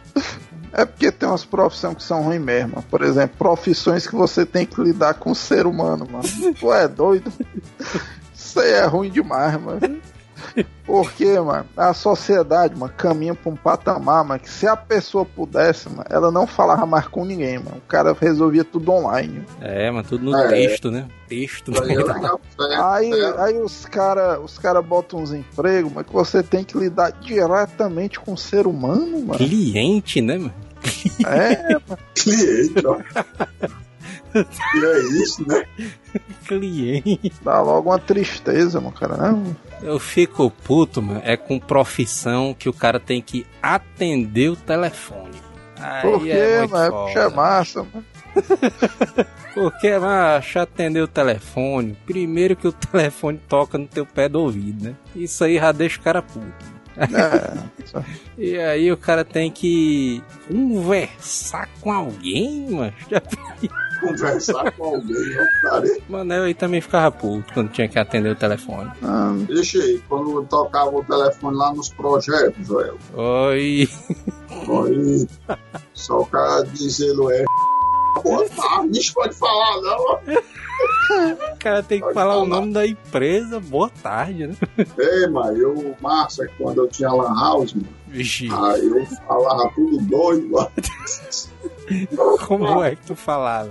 É 0.72 0.84
porque 0.84 1.10
tem 1.10 1.26
umas 1.28 1.44
profissões 1.44 1.94
que 1.96 2.02
são 2.02 2.22
ruins 2.22 2.40
mesmo. 2.40 2.82
Por 2.82 3.02
exemplo, 3.02 3.34
profissões 3.38 4.06
que 4.06 4.14
você 4.14 4.44
tem 4.44 4.66
que 4.66 4.78
lidar 4.80 5.14
com 5.14 5.30
o 5.30 5.34
ser 5.34 5.66
humano, 5.66 6.06
mano. 6.10 6.24
Tu 6.58 6.72
é 6.72 6.86
doido? 6.86 7.32
Isso 8.34 8.60
aí 8.60 8.72
é 8.72 8.84
ruim 8.84 9.10
demais, 9.10 9.58
mano. 9.58 9.80
Porque, 10.86 11.38
mano, 11.40 11.66
a 11.76 11.92
sociedade, 11.92 12.76
mano, 12.78 12.92
caminha 12.96 13.34
pra 13.34 13.50
um 13.50 13.56
patamar, 13.56 14.24
mano, 14.24 14.40
que 14.40 14.48
se 14.48 14.66
a 14.66 14.76
pessoa 14.76 15.24
pudesse, 15.24 15.88
mano, 15.88 16.04
ela 16.08 16.30
não 16.30 16.46
falava 16.46 16.86
mais 16.86 17.06
com 17.08 17.24
ninguém, 17.24 17.58
mano. 17.58 17.78
O 17.78 17.88
cara 17.88 18.16
resolvia 18.18 18.64
tudo 18.64 18.92
online. 18.92 19.44
É, 19.60 19.90
mas 19.90 20.06
tudo 20.06 20.24
no 20.30 20.36
É. 20.36 20.48
texto, 20.48 20.90
né? 20.90 21.06
Texto. 21.28 21.72
Aí 21.82 21.90
é 21.90 22.76
aí 22.80 23.10
é- 23.20 23.40
Aí, 23.42 23.58
os 23.60 23.84
caras 23.86 24.38
os 24.42 24.58
cara 24.58 24.80
botam 24.80 25.20
uns 25.20 25.32
empregos, 25.32 25.92
mas 25.92 26.06
que 26.06 26.12
você 26.12 26.42
tem 26.42 26.62
que 26.64 26.78
lidar 26.78 27.10
diretamente 27.12 28.18
com 28.20 28.32
o 28.34 28.38
ser 28.38 28.66
humano, 28.66 29.20
mano. 29.26 29.38
Cliente, 29.38 30.20
né, 30.20 30.38
mano? 30.38 30.54
É, 31.26 31.76
cliente, 32.14 32.86
ó. 32.86 32.98
E 34.34 34.84
é 34.84 34.98
isso, 35.22 35.46
né? 35.48 35.64
Cliente. 36.46 37.32
dá 37.42 37.60
logo 37.60 37.90
uma 37.90 37.98
tristeza, 37.98 38.80
mano, 38.80 38.92
cara. 38.92 39.16
Não, 39.16 39.56
Eu 39.82 39.98
fico 39.98 40.50
puto, 40.50 41.02
mano. 41.02 41.20
É 41.24 41.36
com 41.36 41.58
profissão 41.58 42.54
que 42.54 42.68
o 42.68 42.72
cara 42.72 43.00
tem 43.00 43.20
que 43.20 43.46
atender 43.62 44.50
o 44.50 44.56
telefone. 44.56 45.36
Aí 45.78 46.02
por 46.02 46.22
quê, 46.22 46.30
é 46.30 46.66
mano? 46.66 46.84
É 46.84 47.12
foda. 47.12 47.20
é 47.20 47.28
massa, 47.30 47.82
mano. 47.92 48.04
Porque, 49.54 49.98
macho, 49.98 50.58
atender 50.58 51.00
o 51.00 51.08
telefone. 51.08 51.96
Primeiro 52.04 52.54
que 52.54 52.68
o 52.68 52.72
telefone 52.72 53.40
toca 53.48 53.78
no 53.78 53.86
teu 53.86 54.04
pé 54.04 54.28
do 54.28 54.40
ouvido, 54.40 54.84
né? 54.84 54.94
Isso 55.14 55.42
aí 55.42 55.56
já 55.56 55.72
deixa 55.72 55.98
o 55.98 56.02
cara 56.02 56.20
puto. 56.20 56.75
É, 56.98 58.02
E 58.38 58.58
aí 58.58 58.90
o 58.92 58.96
cara 58.96 59.24
tem 59.24 59.50
que 59.50 60.22
conversar 60.48 61.68
com 61.80 61.92
alguém, 61.92 62.70
mano. 62.70 62.92
Já... 63.10 63.22
Conversar 64.00 64.72
com 64.72 64.84
alguém, 64.84 65.16
ó, 65.38 65.68
cara. 65.68 65.96
Mano, 66.08 66.34
eu 66.34 66.44
aí 66.44 66.54
também 66.54 66.80
ficava 66.82 67.10
puto 67.10 67.52
quando 67.54 67.70
tinha 67.70 67.88
que 67.88 67.98
atender 67.98 68.30
o 68.30 68.36
telefone. 68.36 68.90
ah, 69.02 69.34
Deixa 69.46 69.78
aí, 69.78 70.02
quando 70.08 70.36
eu 70.36 70.44
tocava 70.44 70.90
o 70.90 71.02
telefone 71.04 71.56
lá 71.56 71.72
nos 71.72 71.88
projetos, 71.88 72.66
Joel. 72.66 72.98
Oi. 73.14 73.88
Aí, 74.50 75.28
só 75.94 76.20
o 76.20 76.26
cara 76.26 76.62
dizendo 76.64 77.30
é. 77.30 77.44
Boa 78.22 78.48
tarde, 78.48 79.00
não 79.06 79.14
pode 79.14 79.34
falar, 79.34 79.80
não. 79.80 80.20
O 81.52 81.56
cara 81.58 81.82
tem 81.82 82.00
que 82.00 82.12
falar 82.12 82.36
o 82.38 82.46
nome 82.46 82.72
da 82.72 82.86
empresa. 82.86 83.58
Boa 83.60 83.88
tarde, 83.88 84.46
né? 84.46 84.56
Ei, 84.98 85.26
mano, 85.28 85.56
eu, 85.56 85.96
Márcia, 86.00 86.50
quando 86.58 86.82
eu 86.82 86.88
tinha 86.88 87.10
Lan 87.10 87.34
House, 87.34 87.74
mano, 87.74 87.88
Vixe, 88.08 88.48
aí 88.52 88.86
eu 88.86 89.06
falava 89.26 89.70
tudo 89.74 89.98
doido, 89.98 90.50
mano. 90.50 90.70
como 92.46 92.82
é 92.82 92.94
que 92.94 93.06
tu 93.06 93.14
falava? 93.14 93.70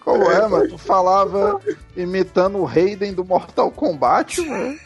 como 0.00 0.24
é, 0.30 0.48
mano? 0.48 0.68
Tu 0.68 0.78
falava 0.78 1.60
imitando 1.96 2.58
o 2.58 2.64
Raiden 2.64 3.12
do 3.12 3.24
Mortal 3.24 3.70
Kombat, 3.70 4.40
mano. 4.40 4.78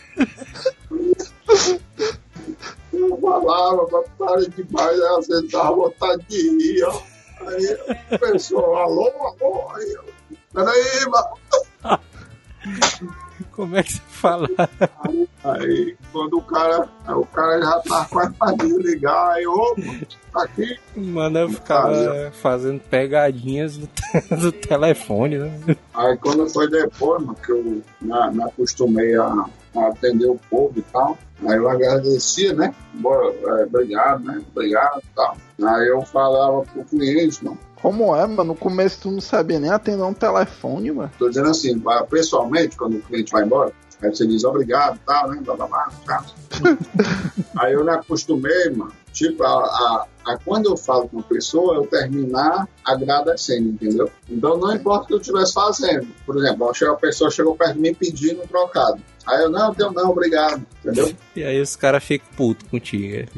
Eu 2.92 3.18
falava, 3.18 3.88
mas 3.90 4.06
para 4.18 4.40
demais, 4.50 5.00
aí 5.00 5.16
vezes 5.16 5.50
dava 5.50 5.74
vontade 5.74 6.22
de 6.28 6.50
rir, 6.50 6.84
ó. 6.84 7.02
Aí 7.46 7.96
a 8.10 8.18
pessoa, 8.18 8.82
alô, 8.82 9.10
alô, 9.40 9.70
aí 9.74 9.92
eu, 9.92 10.04
peraí, 10.52 11.06
mano. 11.08 11.98
Como 13.50 13.76
é 13.76 13.82
que 13.82 13.92
você 13.92 14.00
fala? 14.06 14.48
Aí 15.44 15.96
quando 16.12 16.38
o 16.38 16.42
cara, 16.42 16.88
aí 17.06 17.14
o 17.14 17.26
cara 17.26 17.60
já 17.60 17.80
tá 17.80 18.06
quase 18.10 18.32
pra 18.34 18.52
desligar, 18.52 19.30
aí, 19.30 19.46
opa, 19.46 19.82
tá 20.32 20.44
aqui. 20.44 20.78
Mano, 20.96 21.38
eu 21.40 21.48
ficava 21.48 22.30
fazendo 22.40 22.80
pegadinhas 22.80 23.76
do, 23.76 23.88
do 24.36 24.52
telefone, 24.52 25.38
né? 25.38 25.76
Aí 25.94 26.16
quando 26.18 26.48
foi 26.48 26.68
depois, 26.70 27.22
mano, 27.22 27.34
que 27.34 27.50
eu 27.50 27.62
me, 27.62 27.82
me 28.00 28.42
acostumei 28.44 29.16
a, 29.16 29.46
a 29.76 29.86
atender 29.88 30.26
o 30.26 30.38
povo 30.48 30.74
e 30.76 30.82
tal, 30.82 31.18
aí 31.46 31.56
eu 31.56 31.68
agradecia, 31.68 32.52
né? 32.54 32.74
Boa, 32.94 33.32
é, 33.60 33.64
obrigado, 33.64 34.24
né? 34.24 34.42
Obrigado 34.54 34.98
e 34.98 35.14
tal. 35.14 35.36
Aí 35.64 35.88
eu 35.88 36.02
falava 36.02 36.62
pro 36.62 36.84
cliente, 36.84 37.44
mano, 37.44 37.58
Como 37.80 38.14
é, 38.16 38.26
mano? 38.26 38.44
No 38.44 38.54
começo 38.54 39.00
tu 39.02 39.10
não 39.10 39.20
sabia 39.20 39.58
nem 39.60 39.70
atender 39.70 40.02
um 40.02 40.14
telefone, 40.14 40.90
mano. 40.92 41.10
tô 41.18 41.28
dizendo 41.28 41.50
assim, 41.50 41.78
vai- 41.78 42.04
pessoalmente, 42.06 42.76
quando 42.76 42.96
o 42.96 43.00
cliente 43.02 43.32
vai 43.32 43.44
embora, 43.44 43.72
aí 44.02 44.10
você 44.10 44.26
diz 44.26 44.44
obrigado 44.44 44.96
e 44.96 45.06
tal, 45.06 45.30
né? 45.30 45.40
Blá, 45.44 45.54
blá, 45.54 45.66
blá, 45.68 46.24
aí 47.58 47.72
eu 47.72 47.84
me 47.84 47.90
acostumei, 47.90 48.70
mano, 48.70 48.92
tipo, 49.12 49.42
a, 49.44 49.48
a, 49.48 50.06
a 50.24 50.36
quando 50.36 50.66
eu 50.66 50.76
falo 50.76 51.08
com 51.08 51.18
uma 51.18 51.22
pessoa, 51.22 51.76
eu 51.76 51.86
terminar 51.86 52.68
agradecendo, 52.84 53.70
entendeu? 53.70 54.10
Então 54.28 54.56
não 54.56 54.74
importa 54.74 55.04
o 55.04 55.06
que 55.06 55.14
eu 55.14 55.18
estivesse 55.18 55.52
fazendo. 55.52 56.08
Por 56.24 56.36
exemplo, 56.36 56.68
a 56.68 56.96
pessoa 56.96 57.30
chegou 57.30 57.56
perto 57.56 57.74
de 57.74 57.80
mim 57.80 57.94
pedindo 57.94 58.42
um 58.42 58.46
trocado. 58.46 59.00
Aí 59.26 59.42
eu, 59.42 59.50
não, 59.50 59.72
deu 59.72 59.92
não, 59.92 60.10
obrigado, 60.10 60.64
entendeu? 60.80 61.12
E 61.34 61.44
aí 61.44 61.60
os 61.60 61.76
caras 61.76 62.02
ficam 62.02 62.28
putos 62.36 62.68
contigo. 62.68 63.28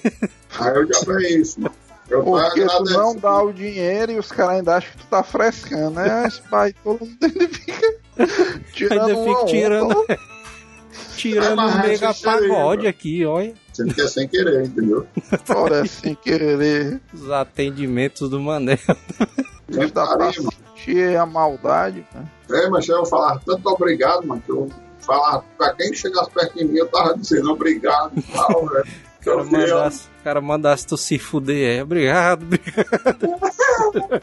Aí 0.58 0.74
eu 0.74 0.86
já 0.86 1.20
é 1.20 1.32
isso, 1.32 1.60
mano. 1.60 1.74
Eu 2.10 2.24
tô 2.24 2.32
Porque 2.32 2.64
tu 2.64 2.84
não 2.84 3.14
dá 3.14 3.42
o 3.42 3.52
dinheiro 3.52 4.12
e 4.12 4.18
os 4.18 4.32
caras 4.32 4.56
ainda 4.56 4.76
acham 4.76 4.90
que 4.92 4.98
tu 4.98 5.06
tá 5.08 5.22
frescando, 5.22 5.90
né? 5.90 6.26
Esse 6.26 6.40
pai 6.42 6.74
todo 6.82 7.04
mundo 7.04 7.18
ainda 7.22 7.48
fica 7.48 7.98
tirando 8.72 9.02
Ainda 9.02 9.24
fica 9.24 9.44
tirando, 9.46 10.06
tirando 11.16 11.60
um 11.60 11.78
mega 11.82 12.08
aí, 12.08 12.14
pagode 12.22 12.48
mano. 12.48 12.88
aqui, 12.88 13.26
olha. 13.26 13.54
Sendo 13.78 13.94
que 13.94 14.00
é 14.00 14.08
sem 14.08 14.26
querer, 14.26 14.64
entendeu? 14.66 15.06
Ora, 15.54 15.86
sem 15.86 16.14
querer. 16.16 17.00
Os 17.14 17.30
atendimentos 17.30 18.28
do 18.28 18.40
Manel. 18.40 18.76
Sem 19.70 19.86
Dá 19.88 20.16
pra 20.16 20.32
sentir 20.32 21.14
a 21.18 21.26
maldade, 21.26 22.04
cara. 22.10 22.24
É, 22.50 22.68
mas 22.70 22.88
eu 22.88 23.04
falava 23.04 23.40
tanto 23.44 23.68
obrigado, 23.68 24.26
mano, 24.26 24.40
que 24.40 24.50
eu 24.50 24.68
falava 24.98 25.44
pra 25.58 25.74
quem 25.74 25.92
chegasse 25.92 26.30
perto 26.30 26.56
de 26.58 26.64
mim, 26.64 26.78
eu 26.78 26.86
tava 26.88 27.14
dizendo 27.18 27.52
obrigado 27.52 28.12
e 28.16 28.22
tal, 28.22 28.64
né? 28.64 28.82
O 29.20 29.24
cara, 29.24 29.44
mandasse, 29.44 30.08
cara 30.24 30.40
mandasse 30.40 30.86
tu 30.86 30.96
se 30.96 31.18
fuder 31.18 31.72
aí. 31.72 31.82
Obrigado, 31.82 32.44
obrigado. 32.44 34.22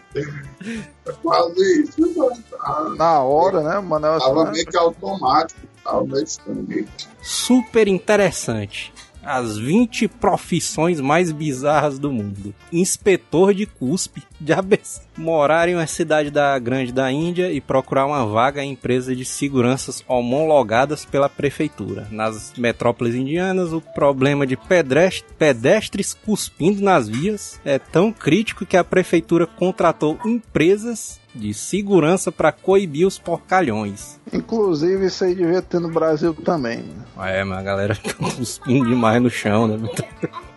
quase 1.21 1.81
isso, 1.83 2.01
né? 2.01 2.37
Tava- 2.49 2.89
Na 2.95 3.19
hora, 3.21 3.61
né, 3.61 3.79
mano? 3.79 4.19
Tava 4.19 4.43
Assim, 4.43 4.51
meio 4.51 4.65
que 4.65 4.77
automático, 4.77 5.59
tava 5.83 6.03
meio 6.05 6.23
estranho. 6.23 6.87
Super 7.21 7.87
interessante. 7.87 8.91
As 9.25 9.57
20 9.57 10.07
profissões 10.07 11.01
mais 11.01 11.31
bizarras 11.31 11.97
do 11.97 12.11
mundo. 12.11 12.53
Inspetor 12.71 13.53
de 13.53 13.65
cuspe, 13.65 14.23
de 14.39 14.53
ABC. 14.53 15.01
Morar 15.17 15.67
em 15.67 15.75
uma 15.75 15.87
cidade 15.87 16.29
da 16.29 16.57
grande 16.59 16.91
da 16.91 17.11
Índia 17.11 17.51
e 17.51 17.59
procurar 17.59 18.05
uma 18.05 18.25
vaga 18.25 18.63
em 18.63 18.71
empresa 18.71 19.15
de 19.15 19.25
seguranças 19.25 20.03
homologadas 20.07 21.05
pela 21.05 21.29
prefeitura. 21.29 22.07
Nas 22.11 22.53
metrópoles 22.57 23.15
indianas, 23.15 23.73
o 23.73 23.81
problema 23.81 24.45
de 24.45 24.55
pedestres, 24.55 25.33
pedestres 25.37 26.13
cuspindo 26.13 26.81
nas 26.81 27.07
vias 27.07 27.59
é 27.65 27.79
tão 27.79 28.11
crítico 28.11 28.65
que 28.65 28.77
a 28.77 28.83
prefeitura 28.83 29.47
contratou 29.47 30.19
empresas 30.25 31.19
de 31.35 31.53
segurança 31.53 32.31
para 32.31 32.51
coibir 32.51 33.05
os 33.05 33.19
porcalhões. 33.19 34.19
Inclusive, 34.31 35.05
isso 35.05 35.23
aí 35.23 35.35
devia 35.35 35.61
ter 35.61 35.79
no 35.79 35.89
Brasil 35.89 36.33
também. 36.33 36.83
É, 37.19 37.43
mas 37.43 37.59
a 37.59 37.61
galera 37.61 37.97
cuspindo 38.37 38.87
demais 38.87 39.21
no 39.21 39.29
chão, 39.29 39.67
né? 39.67 39.77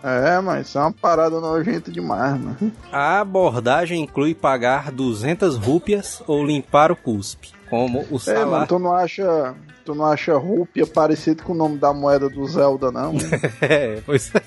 É, 0.02 0.40
mas 0.40 0.68
isso 0.68 0.78
é 0.78 0.82
uma 0.82 0.92
parada 0.92 1.40
nojenta 1.40 1.90
demais, 1.90 2.40
mano. 2.40 2.72
A 2.92 3.20
abordagem 3.20 4.02
inclui 4.02 4.34
pagar 4.34 4.92
200 4.92 5.56
rúpias 5.56 6.22
ou 6.26 6.44
limpar 6.44 6.92
o 6.92 6.96
cuspe, 6.96 7.50
como 7.68 8.00
o 8.10 8.16
É, 8.16 8.18
salário. 8.18 8.50
mano, 8.50 8.66
tu 8.66 8.78
não 8.78 8.94
acha, 8.94 9.54
tu 9.84 9.94
não 9.94 10.04
acha 10.06 10.34
rúpia 10.36 10.86
parecido 10.86 11.42
com 11.42 11.52
o 11.52 11.56
nome 11.56 11.78
da 11.78 11.92
moeda 11.92 12.28
do 12.28 12.46
Zelda, 12.46 12.90
não? 12.90 13.14
É, 13.62 14.00
pois 14.04 14.30
é. 14.34 14.42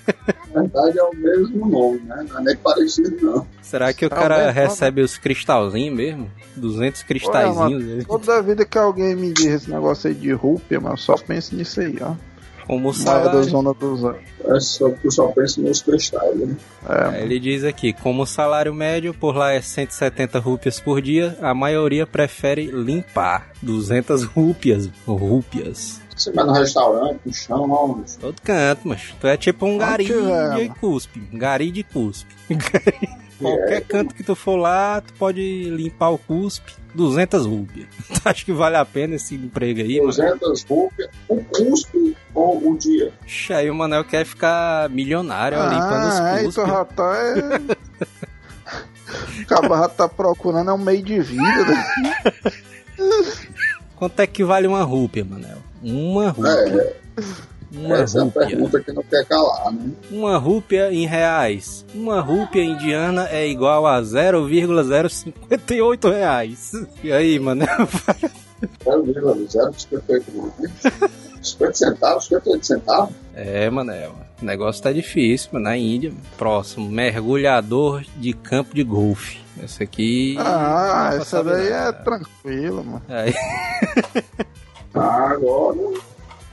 Na 0.54 0.62
verdade 0.62 1.00
é 1.00 1.04
o 1.04 1.16
mesmo 1.16 1.68
nome, 1.70 2.00
né? 2.00 2.26
Não 2.30 2.40
é 2.40 2.44
nem 2.44 2.56
parecido, 2.58 3.18
não. 3.22 3.48
Será 3.62 3.94
que 3.94 4.06
o 4.06 4.10
Tá 4.10 4.16
cara 4.18 4.46
bem, 4.46 4.54
recebe 4.54 5.02
os 5.02 5.18
cristalzinhos 5.18 5.96
mesmo? 5.96 6.30
200 6.56 7.04
cristalzinhos. 7.04 7.84
Ué, 7.84 7.90
mano, 7.92 8.06
toda 8.06 8.42
vida 8.42 8.66
que 8.66 8.78
alguém 8.78 9.16
me 9.16 9.32
diz 9.32 9.46
esse 9.48 9.70
negócio 9.72 10.10
aí 10.10 10.14
de 10.16 10.32
rúpia, 10.34 10.80
mano, 10.80 10.94
eu 10.96 10.98
só 10.98 11.16
penso 11.16 11.56
nisso 11.56 11.80
aí, 11.80 11.98
ó. 12.02 12.14
Como 12.66 12.78
o 12.90 12.94
Moeda 12.94 13.00
salário. 13.00 13.44
zona 13.44 13.74
do 13.74 13.98
Zelda. 13.98 14.20
É 14.46 14.60
só 14.60 14.90
que 14.90 15.08
eu 15.08 15.12
só 15.12 15.28
penso 15.28 15.62
nos 15.62 15.82
cristais, 15.82 16.36
né? 16.36 16.56
É, 16.88 17.22
Ele 17.24 17.40
diz 17.40 17.64
aqui, 17.64 17.94
como 17.94 18.24
o 18.24 18.26
salário 18.26 18.74
médio 18.74 19.14
por 19.14 19.36
lá 19.36 19.52
é 19.54 19.62
170 19.62 20.40
rúpias 20.40 20.80
por 20.80 21.02
dia, 21.02 21.38
a 21.42 21.54
maioria 21.54 22.08
prefere 22.08 22.66
limpar 22.68 23.50
200 23.62 24.24
rúpias, 24.24 24.90
rúpias. 25.08 26.02
Você 26.16 26.32
vai 26.32 26.46
no 26.46 26.54
restaurante, 26.54 27.20
no 27.26 27.34
chão, 27.34 27.72
onde? 27.72 28.18
Todo 28.18 28.42
canto, 28.42 28.88
mas 28.88 29.14
tu 29.20 29.28
é 29.28 29.38
tipo 29.38 29.66
um 29.66 29.78
gari 29.78 30.06
tiver, 30.06 30.56
de 30.56 30.70
cuspe, 30.70 31.22
um 31.34 31.38
gari 31.38 31.72
de 31.72 31.84
cuspe. 31.84 32.36
Qualquer 33.40 33.82
canto 33.82 34.14
que 34.14 34.24
tu 34.24 34.36
for 34.36 34.56
lá, 34.56 35.02
tu 35.02 35.14
pode 35.14 35.64
limpar 35.70 36.10
o 36.10 36.18
cuspe, 36.20 36.74
200 36.94 37.46
rúpias. 37.46 37.88
Tu 38.08 38.22
acha 38.26 38.46
que 38.46 38.52
vale 38.54 38.76
a 38.78 38.86
pena 38.86 39.16
esse 39.16 39.36
emprego 39.36 39.80
aí, 39.82 39.98
mano? 39.98 40.08
200 40.08 40.64
rúpias, 40.64 41.10
o 41.28 41.44
cuspe 41.44 42.16
ou 42.34 42.72
o 42.72 42.78
dia? 42.78 43.12
Ixi, 43.26 43.54
Aí 43.54 43.70
o 43.70 43.76
Manel 43.76 44.04
quer 44.04 44.26
ficar 44.26 44.90
milionário 44.90 45.58
ó, 45.58 45.64
limpando 45.68 46.08
os 46.08 46.20
Ah, 46.20 46.30
é, 46.40 46.44
cuspe. 46.44 46.62
então 46.62 46.68
já 46.74 46.86
tá. 46.86 47.16
É... 47.16 48.12
Já 49.50 49.90
tá 49.90 50.08
procurando 50.08 50.70
é 50.72 50.74
um 50.74 50.78
meio 50.78 51.04
de 51.04 51.20
vida. 51.20 51.44
Né? 51.44 52.34
Quanto 53.98 54.20
é 54.22 54.28
que 54.28 54.44
vale 54.44 54.68
uma 54.68 54.84
rúpia, 54.84 55.26
Manel? 55.26 55.58
Uma 55.84 56.30
rúpia. 56.30 56.50
É, 56.50 56.96
Uma 57.74 58.00
essa 58.00 58.18
é 58.18 58.22
a 58.22 58.24
rúpia. 58.26 58.48
pergunta 58.48 58.80
que 58.82 58.92
não 58.92 59.04
quer 59.04 59.26
calar, 59.26 59.72
né? 59.72 59.92
Uma 60.12 60.38
rúpia 60.38 60.92
em 60.92 61.06
reais. 61.08 61.86
Uma 61.96 62.20
rúpia 62.20 62.62
indiana 62.64 63.30
é 63.30 63.48
igual 63.48 63.88
a 63.88 64.02
0,058 64.02 66.10
reais. 66.10 66.74
E 67.04 67.12
aí, 67.12 67.40
Manel? 67.40 67.68
0,058 68.84 70.32
rúpias. 70.32 70.72
50 71.42 71.74
centavos, 71.74 72.26
58 72.26 72.68
centavos. 72.68 73.16
É, 73.34 73.70
Manel. 73.70 74.14
O 74.42 74.46
negócio 74.46 74.84
tá 74.84 74.92
difícil, 74.92 75.50
mano. 75.54 75.66
Na 75.66 75.78
Índia. 75.78 76.12
Próximo, 76.38 76.90
mergulhador 76.90 78.04
de 78.18 78.34
campo 78.34 78.76
de 78.76 78.84
golfe. 78.84 79.40
Esse 79.64 79.84
aqui. 79.84 80.36
Ah, 80.40 81.12
essa 81.14 81.44
daí 81.44 81.70
não. 81.70 81.78
é 81.78 81.92
tranquilo, 81.92 82.84
mano. 82.84 83.02
Aí, 83.08 83.34
Agora, 84.94 85.78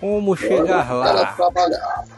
como 0.01 0.37
chegar 0.37 0.93
lá? 0.93 1.37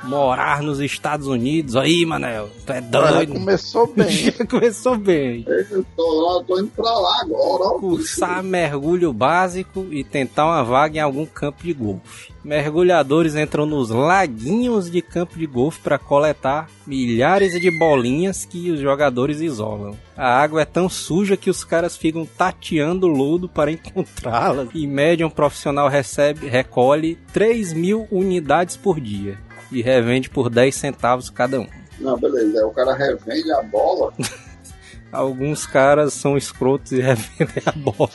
Morar 0.04 0.62
nos 0.62 0.80
Estados 0.80 1.26
Unidos. 1.26 1.76
Aí, 1.76 2.04
Manel. 2.04 2.48
Tu 2.66 2.72
é 2.72 2.80
doido. 2.80 3.32
começou 3.34 3.86
bem. 3.94 4.08
Já 4.10 4.46
começou 4.46 4.96
bem. 4.96 5.44
Eu 5.70 5.84
tô, 5.96 6.20
lá, 6.20 6.44
tô 6.44 6.58
indo 6.60 6.70
pra 6.70 6.90
lá 6.92 7.20
agora. 7.22 7.78
Cursar 7.78 8.42
mergulho 8.42 9.12
básico 9.12 9.86
e 9.90 10.04
tentar 10.04 10.46
uma 10.46 10.62
vaga 10.64 10.98
em 10.98 11.00
algum 11.00 11.26
campo 11.26 11.62
de 11.62 11.72
golfe. 11.72 12.32
Mergulhadores 12.42 13.34
entram 13.36 13.66
nos 13.66 13.90
laguinhos 13.90 14.90
de 14.90 15.02
campo 15.02 15.38
de 15.38 15.46
golfe 15.46 15.78
para 15.80 15.98
coletar 15.98 16.68
milhares 16.86 17.52
de 17.60 17.70
bolinhas 17.78 18.44
que 18.46 18.70
os 18.70 18.80
jogadores 18.80 19.40
isolam. 19.40 19.94
A 20.16 20.40
água 20.40 20.62
é 20.62 20.64
tão 20.64 20.88
suja 20.88 21.36
que 21.36 21.50
os 21.50 21.64
caras 21.64 21.96
ficam 21.96 22.24
tateando 22.24 23.06
lodo 23.06 23.48
para 23.48 23.70
encontrá-las. 23.72 24.68
Em 24.74 24.86
média, 24.86 25.26
um 25.26 25.30
profissional 25.30 25.88
recebe, 25.88 26.48
recolhe 26.48 27.18
3 27.32 27.72
mil 27.74 28.08
unidades 28.10 28.76
por 28.76 28.98
dia 28.98 29.38
e 29.70 29.82
revende 29.82 30.30
por 30.30 30.48
10 30.48 30.74
centavos 30.74 31.28
cada 31.30 31.60
um. 31.60 31.66
Não, 31.98 32.18
beleza. 32.18 32.66
O 32.66 32.70
cara 32.72 32.94
revende 32.94 33.52
a 33.52 33.62
bola. 33.62 34.14
Alguns 35.12 35.66
caras 35.66 36.14
são 36.14 36.36
escrotos 36.36 36.92
e 36.92 37.00
revendem 37.02 37.62
a 37.66 37.72
bola 37.72 38.08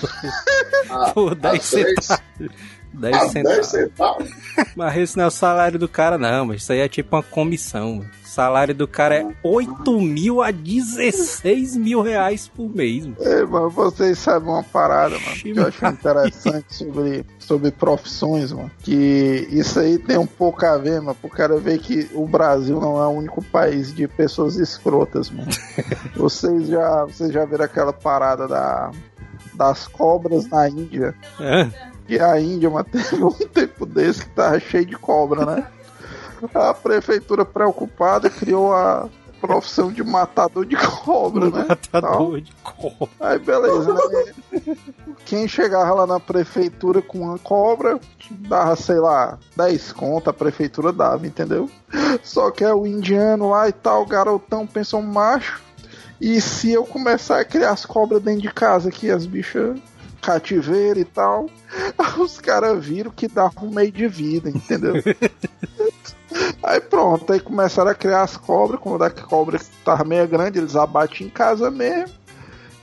A, 0.89 1.11
por 1.11 1.33
a 1.33 1.35
10 1.35 1.69
três- 1.71 2.05
centavos. 2.05 2.23
10 2.95 3.35
a 3.35 3.41
10 3.43 3.67
centavos. 3.67 4.29
Mas 4.75 4.97
esse 4.97 5.17
não 5.17 5.25
é 5.25 5.27
o 5.27 5.31
salário 5.31 5.77
do 5.79 5.87
cara, 5.87 6.17
não. 6.17 6.45
Mas 6.45 6.61
isso 6.61 6.71
aí 6.71 6.79
é 6.79 6.87
tipo 6.87 7.15
uma 7.15 7.23
comissão. 7.23 7.95
mano. 7.97 8.09
O 8.23 8.27
salário 8.27 8.75
do 8.75 8.87
cara 8.87 9.15
é 9.15 9.27
8 9.43 10.01
mil 10.01 10.41
a 10.41 10.51
16 10.51 11.77
mil 11.77 12.01
reais 12.01 12.47
por 12.49 12.69
mês. 12.69 13.05
mano. 13.05 13.15
Ei, 13.19 13.45
mano, 13.45 13.69
vocês 13.69 14.19
sabem 14.19 14.49
uma 14.49 14.63
parada, 14.63 15.17
mano, 15.19 15.35
que 15.37 15.49
eu 15.57 15.65
acho 15.67 15.85
interessante 15.85 16.75
sobre, 16.75 17.25
sobre 17.39 17.71
profissões, 17.71 18.51
mano. 18.51 18.69
Que 18.79 19.47
isso 19.51 19.79
aí 19.79 19.97
tem 19.97 20.17
um 20.17 20.27
pouco 20.27 20.65
a 20.65 20.77
ver, 20.77 20.99
mano, 20.99 21.15
pro 21.15 21.29
cara 21.29 21.57
ver 21.57 21.79
que 21.79 22.09
o 22.13 22.27
Brasil 22.27 22.79
não 22.81 23.01
é 23.01 23.07
o 23.07 23.11
único 23.11 23.41
país 23.41 23.93
de 23.93 24.05
pessoas 24.07 24.57
escrotas, 24.57 25.29
mano. 25.29 25.49
vocês 26.15 26.67
já, 26.67 27.05
vocês 27.05 27.31
já 27.31 27.45
viram 27.45 27.63
aquela 27.63 27.93
parada 27.93 28.47
da, 28.47 28.91
das 29.53 29.87
cobras 29.87 30.47
na 30.49 30.67
Índia? 30.67 31.15
Hã? 31.39 31.71
Que 32.05 32.19
a 32.19 32.39
Índia, 32.39 32.69
mano, 32.71 32.85
teve 32.85 33.23
um 33.23 33.31
tempo 33.31 33.85
desse 33.85 34.23
que 34.23 34.29
tava 34.31 34.59
cheio 34.59 34.85
de 34.85 34.95
cobra, 34.95 35.45
né? 35.45 35.67
A 36.53 36.73
prefeitura 36.73 37.45
preocupada 37.45 38.29
criou 38.29 38.73
a 38.73 39.09
profissão 39.39 39.91
de 39.91 40.03
matador 40.03 40.65
de 40.65 40.75
cobra, 40.75 41.49
né? 41.49 41.65
Matador 41.67 42.41
de 42.41 42.51
cobra. 42.63 43.09
Aí 43.19 43.39
beleza, 43.39 43.93
né? 43.93 44.33
Quem 45.25 45.47
chegava 45.47 45.93
lá 45.93 46.07
na 46.07 46.19
prefeitura 46.19 47.01
com 47.01 47.19
uma 47.19 47.37
cobra, 47.37 47.99
dava, 48.29 48.75
sei 48.75 48.99
lá, 48.99 49.37
10 49.55 49.93
conto, 49.93 50.29
a 50.29 50.33
prefeitura 50.33 50.91
dava, 50.91 51.25
entendeu? 51.25 51.69
Só 52.23 52.51
que 52.51 52.63
é 52.63 52.73
o 52.73 52.85
indiano 52.85 53.49
lá 53.49 53.69
e 53.69 53.73
tal, 53.73 54.03
o 54.03 54.07
garotão 54.07 54.65
pensou 54.67 55.01
macho. 55.01 55.61
E 56.19 56.39
se 56.39 56.71
eu 56.71 56.85
começar 56.85 57.39
a 57.39 57.45
criar 57.45 57.71
as 57.71 57.85
cobras 57.85 58.21
dentro 58.21 58.41
de 58.41 58.53
casa 58.53 58.89
aqui, 58.89 59.11
as 59.11 59.25
bichas 59.25 59.77
cativeiro 60.25 60.99
e 60.99 61.05
tal, 61.05 61.49
os 62.17 62.39
caras 62.39 62.83
viram 62.83 63.11
que 63.11 63.27
dava 63.27 63.53
um 63.61 63.69
meio 63.69 63.91
de 63.91 64.07
vida, 64.07 64.49
entendeu? 64.49 64.95
Aí 66.61 66.81
pronto, 66.81 67.31
aí 67.31 67.39
começaram 67.39 67.91
a 67.91 67.95
criar 67.95 68.23
as 68.23 68.35
cobras, 68.35 68.81
quando 68.81 69.03
a 69.03 69.09
cobra 69.09 69.59
tava 69.85 70.03
meio 70.03 70.27
grande, 70.27 70.59
eles 70.59 70.75
abatiam 70.75 71.27
em 71.27 71.29
casa 71.29 71.71
mesmo 71.71 72.13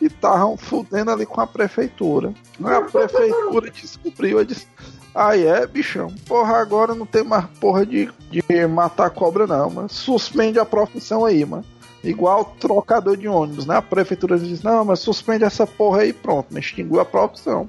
e 0.01 0.07
estavam 0.07 0.57
fudendo 0.57 1.11
ali 1.11 1.27
com 1.27 1.41
a 1.41 1.47
prefeitura. 1.47 2.33
Aí 2.65 2.75
a 2.75 2.81
prefeitura 2.81 3.71
descobriu 3.75 4.41
e 4.41 4.47
disse: 4.47 4.67
Ah, 5.15 5.37
é, 5.37 5.67
bichão, 5.67 6.15
porra, 6.27 6.59
agora 6.59 6.95
não 6.95 7.05
tem 7.05 7.25
mais 7.25 7.45
porra 7.61 7.85
de, 7.85 8.09
de 8.31 8.67
matar 8.67 9.11
cobra, 9.11 9.47
não, 9.47 9.69
mano. 9.69 9.89
Suspende 9.89 10.59
a 10.59 10.65
profissão 10.65 11.25
aí, 11.25 11.45
mano. 11.45 11.65
Igual 12.03 12.57
trocador 12.59 13.17
de 13.17 13.29
ônibus, 13.29 13.67
né? 13.67 13.77
A 13.77 13.83
prefeitura 13.83 14.38
diz: 14.38 14.62
Não, 14.62 14.85
mas 14.85 15.01
suspende 15.01 15.45
essa 15.45 15.67
porra 15.67 16.01
aí, 16.01 16.12
pronto, 16.12 16.53
né? 16.53 16.61
extinguiu 16.61 17.01
a 17.01 17.05
profissão. 17.05 17.69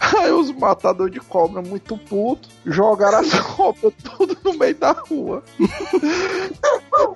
Aí 0.18 0.32
os 0.32 0.50
matadores 0.52 1.12
de 1.12 1.20
cobra, 1.20 1.62
muito 1.62 1.96
puto, 1.96 2.48
jogaram 2.66 3.18
as 3.18 3.32
cobras 3.40 3.92
tudo 4.02 4.36
no 4.44 4.54
meio 4.54 4.74
da 4.74 4.92
rua. 4.92 5.42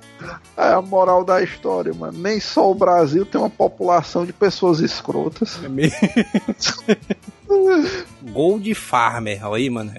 É 0.55 0.73
a 0.73 0.81
moral 0.81 1.23
da 1.23 1.41
história, 1.41 1.93
mano. 1.93 2.19
Nem 2.19 2.39
só 2.39 2.69
o 2.69 2.75
Brasil 2.75 3.25
tem 3.25 3.39
uma 3.39 3.49
população 3.49 4.25
de 4.25 4.33
pessoas 4.33 4.81
escrotas. 4.81 5.57
É 5.63 5.69
Gold 8.31 8.75
Farmer, 8.75 9.45
olha 9.45 9.55
aí, 9.55 9.69
mano. 9.69 9.93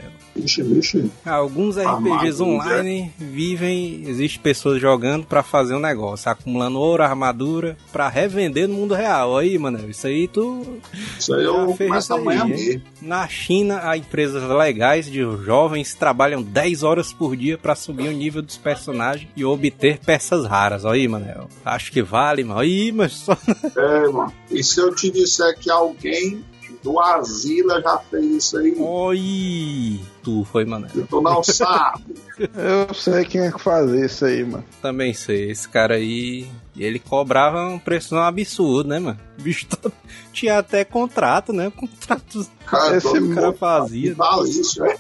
Ixi. 0.45 1.11
Alguns 1.25 1.77
RPGs 1.77 2.43
Armadura. 2.43 2.45
online 2.45 3.13
vivem, 3.19 4.05
existe 4.07 4.39
pessoas 4.39 4.81
jogando 4.81 5.27
pra 5.27 5.43
fazer 5.43 5.75
um 5.75 5.81
negócio, 5.81 6.31
acumulando 6.31 6.79
ouro, 6.79 7.03
armadura, 7.03 7.77
pra 7.93 8.09
revender 8.09 8.69
no 8.69 8.75
mundo 8.75 8.95
real. 8.95 9.37
Aí, 9.37 9.59
mano, 9.59 9.89
isso 9.89 10.07
aí 10.07 10.29
tu 10.29 10.81
Isso 11.19 11.35
aí 11.35 11.45
eu 11.45 11.75
começo 11.77 12.15
amanhã 12.15 12.45
mesmo. 12.45 12.83
Na 13.01 13.27
China, 13.29 13.81
há 13.83 13.97
empresas 13.97 14.43
legais 14.43 15.07
de 15.07 15.21
jovens 15.45 15.95
trabalham 15.95 16.43
10 16.43 16.83
horas 16.83 17.13
por 17.13 17.37
dia 17.37 17.59
pra 17.59 17.75
subir 17.75 18.09
o 18.09 18.13
nível 18.13 18.43
dos 18.43 18.57
personagens 18.57 19.29
e 19.37 19.45
obter 19.45 19.99
peças 19.99 20.47
raras. 20.47 20.85
Aí, 20.85 21.07
Manel. 21.07 21.49
Acho 21.65 21.93
que 21.93 22.03
vale, 22.03 22.45
mano. 22.45 22.61
Aí, 22.61 22.93
mas 22.93 23.13
só. 23.13 23.37
É, 23.77 24.09
mano. 24.09 24.33
E 24.51 24.63
se 24.63 24.81
eu 24.81 24.95
te 24.95 25.11
disser 25.11 25.57
que 25.59 25.71
alguém 25.71 26.45
do 26.83 26.99
Asila 26.99 27.81
já 27.81 27.99
fez 27.99 28.25
isso 28.27 28.59
aí? 28.59 28.75
Oi! 28.79 30.01
Tu 30.23 30.45
foi, 30.53 30.65
Manel. 30.67 30.91
Tu 31.09 31.21
não 31.23 31.43
sabe. 31.43 32.05
Eu 32.39 32.93
sei 32.95 33.25
quem 33.25 33.41
é 33.43 33.51
que 33.53 33.59
faz 33.61 33.91
isso 33.91 34.25
aí, 34.27 34.45
mano. 34.45 34.65
Também 34.83 35.15
sei. 35.15 35.51
Esse 35.51 35.69
cara 35.69 35.95
aí. 35.95 36.47
Ele 36.77 36.99
cobrava 36.99 37.67
um 37.69 37.79
preço 37.79 38.17
absurdo, 38.17 38.89
né, 38.91 38.99
mano? 38.99 39.19
O 39.39 39.43
bicho 39.43 39.67
tá- 39.67 39.91
tinha 40.33 40.59
até 40.59 40.85
contrato, 40.85 41.53
né? 41.53 41.71
Contrato 41.77 42.47
Cara, 42.67 42.97
Esse 42.97 43.07
todo 43.09 43.19
que 43.19 43.25
o 43.33 43.35
cara 43.35 43.47
mundo 43.49 43.57
fazia. 43.59 44.15
fala 44.15 44.49
isso, 44.49 44.85
é. 44.85 44.97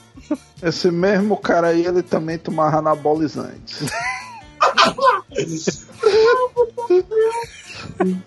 Esse 0.62 0.90
mesmo 0.90 1.36
cara 1.36 1.68
aí, 1.68 1.84
ele 1.86 2.02
também 2.02 2.36
tomava 2.38 2.78
anabolizantes. 2.78 3.84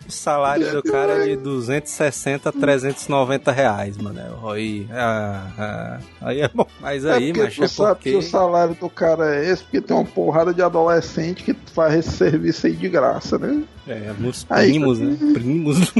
O 0.07 0.11
salário 0.11 0.71
do 0.71 0.83
cara 0.83 1.23
é 1.23 1.29
de 1.29 1.35
260 1.37 2.49
a 2.49 2.51
390 2.51 3.51
reais, 3.51 3.97
Manel. 3.97 4.49
Aí, 4.49 4.87
ah, 4.91 5.47
ah, 5.57 5.99
aí 6.21 6.41
é 6.41 6.47
bom. 6.47 6.67
Mas 6.79 7.05
aí, 7.05 7.31
é 7.31 7.33
mas 7.33 7.59
é 7.59 7.67
sabe 7.67 7.95
porque... 7.95 8.11
que 8.11 8.17
o 8.17 8.21
salário 8.21 8.75
do 8.75 8.89
cara 8.89 9.35
é 9.35 9.49
esse, 9.49 9.63
porque 9.63 9.81
tem 9.81 9.95
uma 9.95 10.05
porrada 10.05 10.53
de 10.53 10.61
adolescente 10.61 11.43
que 11.43 11.55
faz 11.73 11.95
esse 11.95 12.11
serviço 12.11 12.67
aí 12.67 12.73
de 12.73 12.89
graça, 12.89 13.37
né? 13.37 13.63
É, 13.87 14.13
meus 14.17 14.45
Aí- 14.49 14.71
primos, 14.71 14.99
né? 14.99 15.17
Primos. 15.33 15.93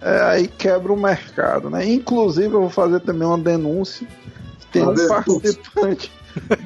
É, 0.00 0.20
aí 0.22 0.46
quebra 0.46 0.92
o 0.92 0.96
mercado, 0.96 1.68
né? 1.68 1.84
Inclusive, 1.84 2.46
eu 2.46 2.60
vou 2.60 2.70
fazer 2.70 3.00
também 3.00 3.26
uma 3.26 3.38
denúncia. 3.38 4.06
Tem 4.70 4.82
um 4.82 4.94
participante 5.08 6.12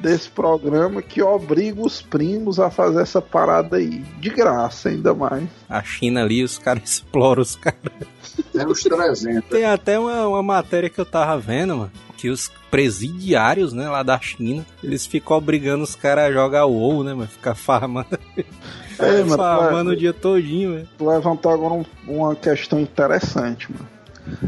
desse 0.01 0.29
programa 0.29 1.01
que 1.01 1.21
obriga 1.21 1.81
os 1.81 2.01
primos 2.01 2.59
a 2.59 2.69
fazer 2.69 3.01
essa 3.01 3.21
parada 3.21 3.77
aí. 3.77 4.03
De 4.19 4.29
graça, 4.29 4.89
ainda 4.89 5.13
mais. 5.13 5.43
A 5.69 5.81
China 5.83 6.21
ali, 6.23 6.43
os 6.43 6.57
caras 6.57 6.83
exploram 6.89 7.41
os 7.41 7.55
caras. 7.55 7.79
Tem 8.51 8.65
uns 8.65 8.81
300. 8.83 9.49
Tem 9.49 9.65
até 9.65 9.97
uma, 9.99 10.27
uma 10.27 10.43
matéria 10.43 10.89
que 10.89 10.99
eu 10.99 11.05
tava 11.05 11.37
vendo, 11.39 11.75
mano. 11.77 11.91
Que 12.17 12.29
os 12.29 12.51
presidiários, 12.69 13.73
né, 13.73 13.89
lá 13.89 14.03
da 14.03 14.19
China, 14.19 14.63
eles 14.83 15.05
ficam 15.07 15.37
obrigando 15.37 15.83
os 15.83 15.95
caras 15.95 16.25
a 16.25 16.31
jogar 16.31 16.65
WoW, 16.65 17.03
né, 17.03 17.13
mano? 17.13 17.27
Ficar 17.27 17.55
farmando, 17.55 18.19
É, 18.99 19.23
mano, 19.23 19.37
farmando 19.37 19.89
tu- 19.91 19.95
o 19.95 19.99
dia 19.99 20.13
todinho, 20.13 20.73
velho. 20.75 20.87
tu 20.97 21.09
levantou 21.09 21.51
agora 21.51 21.73
um- 21.73 21.85
uma 22.07 22.35
questão 22.35 22.79
interessante, 22.79 23.71
mano. 23.71 23.87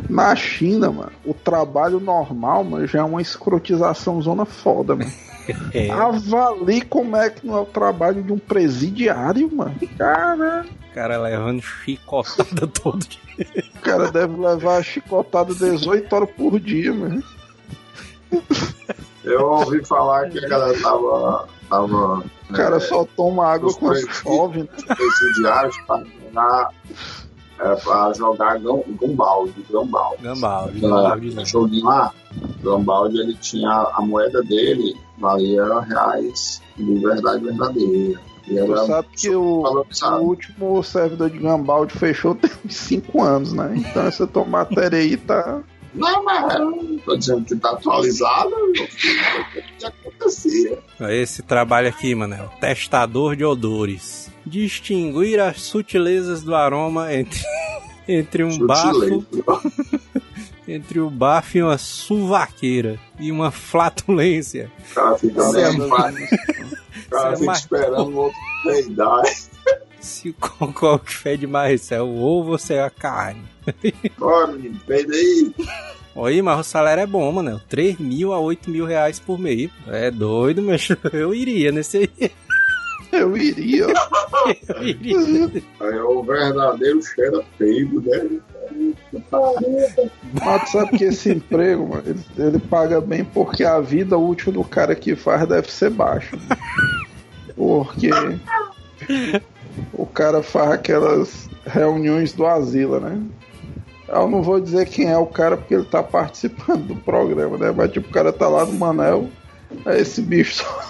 Na 0.09 0.35
China, 0.35 0.91
mano, 0.91 1.11
o 1.25 1.33
trabalho 1.33 1.99
normal, 1.99 2.63
mano, 2.63 2.87
já 2.87 2.99
é 2.99 3.03
uma 3.03 3.21
escrotização 3.21 4.21
zona 4.21 4.45
foda, 4.45 4.95
mano. 4.95 5.11
É, 5.73 5.89
Avalie 5.91 6.83
como 6.83 7.17
é 7.17 7.29
que 7.29 7.45
não 7.45 7.57
é 7.57 7.59
o 7.59 7.65
trabalho 7.65 8.23
de 8.23 8.31
um 8.31 8.39
presidiário, 8.39 9.53
mano. 9.53 9.75
Cara, 9.97 10.65
o 10.89 10.93
cara 10.93 11.17
levando 11.17 11.61
chicotada 11.61 12.65
todo 12.81 12.99
dia. 13.05 13.19
o 13.75 13.81
cara 13.81 14.09
deve 14.09 14.37
levar 14.39 14.81
chicotada 14.81 15.53
18 15.53 16.15
horas 16.15 16.29
por 16.29 16.57
dia, 16.61 16.93
mano. 16.93 17.21
Eu 19.21 19.45
ouvi 19.49 19.85
falar 19.85 20.29
que 20.29 20.43
a 20.45 20.47
galera 20.47 20.79
tava. 20.81 21.49
tava 21.69 22.23
O 22.49 22.53
cara 22.53 22.79
só 22.79 23.03
toma 23.03 23.45
água 23.45 23.73
presidiários. 23.73 24.17
chove, 24.17 24.59
né? 24.59 24.95
presidiários 24.95 25.77
para 25.85 26.69
jogar. 27.63 27.71
É, 27.71 27.75
pra 27.75 28.13
jogar 28.13 28.59
Gumbaldi, 28.59 29.65
Gumbaldi. 29.71 30.23
Gambaldi, 30.23 30.77
Aquela- 30.77 31.01
Gambaldi, 31.01 31.35
né? 31.35 31.45
joguinho 31.45 31.85
lá, 31.85 32.11
Gumbaldi 32.63 33.19
ele 33.19 33.33
tinha 33.35 33.69
a 33.93 34.01
moeda 34.01 34.41
dele, 34.43 34.95
valia 35.17 35.79
reais 35.81 36.61
de 36.77 36.95
verdade 36.99 37.43
verdadeira. 37.43 38.19
E 38.45 38.55
Tu 38.55 38.57
era 38.57 38.85
sabe 38.85 39.07
que 39.15 39.29
o, 39.29 39.63
o 39.63 40.19
último 40.21 40.83
servidor 40.83 41.29
de 41.29 41.39
Gambaldi 41.39 41.93
fechou 41.93 42.35
tem 42.35 42.51
uns 42.65 42.75
5 42.75 43.21
anos, 43.23 43.53
né? 43.53 43.73
Então 43.77 44.03
essa 44.05 44.27
tua 44.27 44.43
matéria 44.43 44.99
aí 44.99 45.15
tá. 45.15 45.61
Não, 45.93 46.23
mas 46.23 46.53
eu 46.55 46.71
não 46.71 46.97
tô 46.99 47.15
dizendo 47.15 47.45
que 47.45 47.55
tá 47.55 47.71
atualizado, 47.71 48.49
o 48.49 48.71
que 48.73 49.85
acontecia. 49.85 50.79
Esse 51.11 51.41
trabalho 51.43 51.87
aqui, 51.89 52.15
mano, 52.15 52.33
é 52.35 52.41
o 52.41 52.49
testador 52.59 53.35
de 53.35 53.45
odores. 53.45 54.29
Distinguir 54.45 55.39
as 55.39 55.61
sutilezas 55.61 56.41
do 56.43 56.55
aroma 56.55 57.13
entre, 57.13 57.39
entre 58.07 58.43
um 58.43 58.57
bafo, 58.65 59.25
entre 60.67 60.99
o 60.99 61.09
bafo 61.09 61.57
e 61.57 61.63
uma 61.63 61.77
suvaqueira 61.77 62.99
e 63.19 63.31
uma 63.31 63.51
flatulência. 63.51 64.71
O 64.91 64.95
cara 64.95 65.17
fica 65.17 65.41
Isso 65.41 65.57
é 65.57 65.69
O 65.69 65.89
cara 65.89 66.11
isso 66.11 66.33
é 66.33 67.35
fica 67.35 67.45
mais- 67.45 67.59
esperando 67.59 68.09
o 68.09 68.15
outro 68.17 68.39
peidar. 68.63 69.21
Se 70.03 70.33
qual, 70.33 70.73
qual 70.73 70.99
que 70.99 71.15
fede 71.15 71.47
mais, 71.47 71.81
se 71.81 71.95
é 71.95 72.01
o 72.01 72.09
ovo 72.21 72.51
ou 72.51 72.57
se 72.57 72.73
é 72.73 72.83
a 72.83 72.89
carne. 72.89 73.41
Bora, 74.19 74.51
menino, 74.51 74.77
aí. 74.89 75.53
Aí, 76.15 76.41
mas 76.41 76.59
o 76.59 76.63
salário 76.63 77.01
é 77.01 77.07
bom, 77.07 77.31
mano. 77.31 77.61
3 77.69 77.97
mil 77.99 78.33
a 78.33 78.39
8 78.39 78.69
mil 78.69 78.85
reais 78.85 79.17
por 79.17 79.39
mês. 79.39 79.71
É 79.87 80.11
doido, 80.11 80.61
mas 80.61 80.89
eu 81.13 81.33
iria 81.33 81.71
nesse 81.71 81.97
aí. 81.97 82.31
Eu 83.13 83.37
iria. 83.37 83.85
Eu 84.69 84.83
iria. 84.83 85.51
Aí 85.81 85.97
é 85.97 86.01
o 86.01 86.23
verdadeiro 86.23 86.99
cheiro 87.03 87.45
peido, 87.59 88.01
né? 88.01 88.39
Mas 90.43 90.71
sabe 90.71 90.97
que 90.97 91.03
esse 91.03 91.29
emprego, 91.29 91.89
mano, 91.89 92.03
ele, 92.07 92.19
ele 92.35 92.57
paga 92.57 92.99
bem 92.99 93.23
porque 93.23 93.63
a 93.63 93.79
vida 93.79 94.17
útil 94.17 94.51
do 94.51 94.63
cara 94.63 94.95
que 94.95 95.15
faz 95.15 95.47
deve 95.47 95.71
ser 95.71 95.91
baixa. 95.91 96.35
né? 96.35 96.57
Porque 97.55 98.09
cara 100.13 100.41
faz 100.43 100.71
aquelas 100.71 101.49
reuniões 101.65 102.33
do 102.33 102.45
Asila, 102.45 102.99
né? 102.99 103.21
Eu 104.07 104.29
não 104.29 104.41
vou 104.43 104.59
dizer 104.59 104.87
quem 104.87 105.09
é 105.09 105.17
o 105.17 105.25
cara 105.25 105.57
porque 105.57 105.73
ele 105.73 105.85
tá 105.85 106.03
participando 106.03 106.87
do 106.87 106.95
programa, 106.95 107.57
né? 107.57 107.73
Mas 107.75 107.91
tipo, 107.91 108.09
o 108.09 108.11
cara 108.11 108.31
tá 108.31 108.47
lá 108.47 108.65
no 108.65 108.73
Manel, 108.73 109.29
aí 109.85 110.01
esse 110.01 110.21
bicho 110.21 110.55
só... 110.55 110.83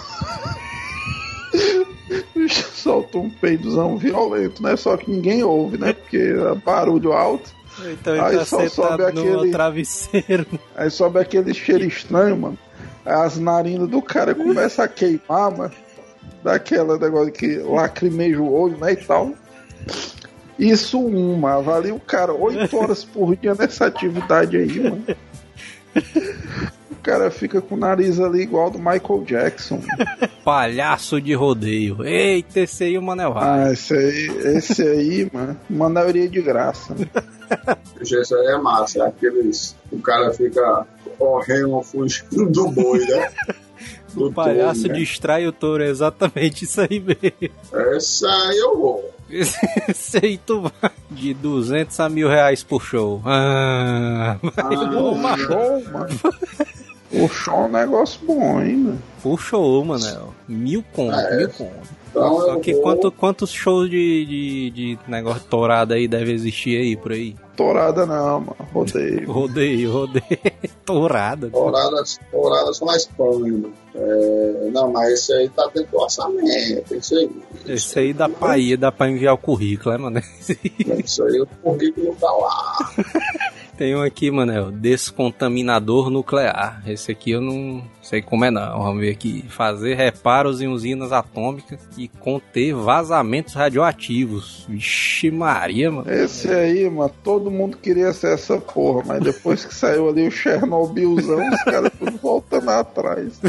bicho 2.34 2.68
solta 2.74 3.18
um 3.18 3.30
peidozão 3.30 3.96
violento, 3.96 4.62
né? 4.62 4.76
Só 4.76 4.96
que 4.96 5.10
ninguém 5.10 5.42
ouve, 5.42 5.78
né? 5.78 5.92
Porque 5.92 6.16
é 6.18 6.54
barulho 6.56 7.12
alto. 7.12 7.50
Então 7.90 8.14
Aí 8.24 8.36
tá 8.38 8.44
só 8.44 8.68
sobe 8.68 9.04
aquele- 9.04 9.50
travesseiro. 9.50 10.46
Aí 10.76 10.90
sobe 10.90 11.18
aquele 11.18 11.52
cheiro 11.54 11.84
estranho, 11.84 12.36
mano. 12.36 12.58
Aí 13.04 13.14
as 13.14 13.38
narinas 13.38 13.88
do 13.88 14.00
cara 14.00 14.34
começam 14.34 14.84
a 14.84 14.88
queimar, 14.88 15.50
mano. 15.56 15.72
Daquela 16.44 16.98
negócio 16.98 17.32
que 17.32 17.56
lacrimeja 17.56 18.38
o 18.38 18.52
olho, 18.52 18.76
né? 18.76 18.92
E 18.92 18.96
tal. 18.96 19.32
Isso 20.58 21.00
uma, 21.00 21.58
o 21.58 22.00
cara 22.00 22.32
oito 22.32 22.76
horas 22.76 23.02
por 23.02 23.34
dia 23.34 23.54
nessa 23.54 23.86
atividade 23.86 24.56
aí, 24.56 24.78
mano. 24.78 25.04
O 26.90 26.96
cara 27.04 27.30
fica 27.30 27.60
com 27.60 27.74
o 27.74 27.78
nariz 27.78 28.20
ali 28.20 28.42
igual 28.42 28.70
do 28.70 28.78
Michael 28.78 29.24
Jackson. 29.26 29.80
Palhaço 30.44 31.20
de 31.20 31.34
rodeio. 31.34 32.04
Eita, 32.04 32.60
esse 32.60 32.84
aí 32.84 32.96
o 32.96 33.02
Manel. 33.02 33.34
Ah, 33.36 33.72
esse 33.72 33.94
aí, 33.94 34.56
esse 34.56 34.82
aí, 34.82 35.30
mano, 35.32 35.58
uma 35.68 35.88
maioria 35.88 36.28
de 36.28 36.40
graça. 36.40 36.94
Isso 38.00 38.36
aí 38.36 38.46
é 38.46 38.58
massa, 38.58 39.02
é 39.02 39.08
aqueles. 39.08 39.76
O 39.90 39.98
cara 39.98 40.32
fica 40.32 40.86
correndo 41.18 41.82
fugindo 41.82 42.50
do 42.50 42.68
boi, 42.68 43.00
né? 43.00 43.30
O 44.16 44.28
Do 44.28 44.32
palhaço 44.32 44.82
touro, 44.82 44.94
né? 44.94 44.98
distrai 45.00 45.46
o 45.46 45.52
touro, 45.52 45.82
é 45.82 45.88
exatamente 45.88 46.64
isso 46.64 46.80
aí 46.80 47.00
mesmo. 47.00 47.54
Essa 47.96 48.28
aí 48.28 48.58
eu 48.58 48.78
vou. 48.78 49.14
Aí 50.22 50.38
tu 50.38 50.60
vai 50.60 50.90
de 51.10 51.32
200 51.34 51.98
a 51.98 52.08
mil 52.08 52.28
reais 52.28 52.62
por 52.62 52.82
show. 52.82 53.20
Ah, 53.24 54.36
Ah, 54.56 55.36
Show, 55.36 55.82
mano. 55.90 56.08
O 57.12 57.28
show 57.28 57.54
é 57.54 57.66
um 57.66 57.68
negócio 57.68 58.20
bom, 58.24 58.60
hein, 58.60 58.76
mano. 58.76 59.38
show, 59.38 59.84
Manel. 59.84 60.34
Mil 60.46 60.84
conto, 60.92 61.16
É. 61.16 61.36
mil 61.38 61.48
conto. 61.48 61.72
então 62.10 62.40
Só 62.40 62.56
que 62.60 62.72
vou- 62.74 62.82
quanto, 62.82 63.10
quantos 63.12 63.50
shows 63.50 63.88
de, 63.90 64.24
de, 64.26 64.70
de 64.70 64.98
negócio 65.08 65.40
de 65.40 65.46
tourada 65.46 65.94
aí 65.94 66.06
deve 66.06 66.32
existir 66.32 66.76
aí 66.78 66.96
por 66.96 67.12
aí? 67.12 67.34
Torada 67.56 68.04
não, 68.06 68.40
mano. 68.40 68.56
Rodeio. 68.72 69.30
Rodeio, 69.30 69.92
rodeio. 69.92 70.24
Tourada. 70.84 71.48
Horadas, 71.52 72.18
horadas 72.32 72.76
só 72.76 72.84
na 72.84 72.96
Espanha. 72.96 73.52
mano. 73.52 73.72
É, 73.94 74.70
não, 74.72 74.90
mas 74.90 75.12
esse 75.12 75.32
aí 75.32 75.48
tá 75.50 75.70
dentro 75.72 75.92
do 75.92 75.98
orçamento. 76.00 76.94
Isso 76.96 77.14
aí. 77.14 77.30
Esse 77.66 77.98
aí 78.00 78.12
dá 78.12 78.28
pra 78.28 78.58
ir, 78.58 78.76
dá 78.76 78.90
pra 78.90 79.08
enviar 79.08 79.34
o 79.34 79.38
currículo, 79.38 79.92
né, 79.92 79.98
mano? 79.98 80.22
Isso 81.04 81.22
aí 81.22 81.40
o 81.40 81.46
currículo 81.46 82.16
tá 82.20 82.30
lá. 82.30 82.76
Tem 83.76 83.96
um 83.96 84.02
aqui, 84.02 84.30
Manel, 84.30 84.70
descontaminador 84.70 86.08
nuclear. 86.08 86.80
Esse 86.86 87.10
aqui 87.10 87.32
eu 87.32 87.40
não 87.40 87.82
sei 88.00 88.22
como 88.22 88.44
é 88.44 88.50
não. 88.50 88.82
Vamos 88.82 89.00
ver 89.00 89.10
aqui. 89.10 89.44
Fazer 89.48 89.94
reparos 89.94 90.60
em 90.60 90.68
usinas 90.68 91.10
atômicas 91.10 91.80
e 91.98 92.06
conter 92.06 92.72
vazamentos 92.72 93.54
radioativos. 93.54 94.64
Vixe 94.68 95.28
Maria, 95.28 95.90
mano. 95.90 96.08
Esse 96.08 96.48
aí, 96.48 96.88
mano, 96.88 97.12
todo 97.24 97.50
mundo 97.50 97.76
queria 97.76 98.12
ser 98.12 98.34
essa 98.34 98.58
porra, 98.58 99.02
mas 99.06 99.20
depois 99.20 99.64
que 99.64 99.74
saiu 99.74 100.08
ali 100.08 100.28
o 100.28 100.30
Chernobylzão, 100.30 101.48
os 101.48 101.62
caras 101.64 101.92
tudo 101.98 102.16
voltando 102.18 102.70
atrás. 102.70 103.40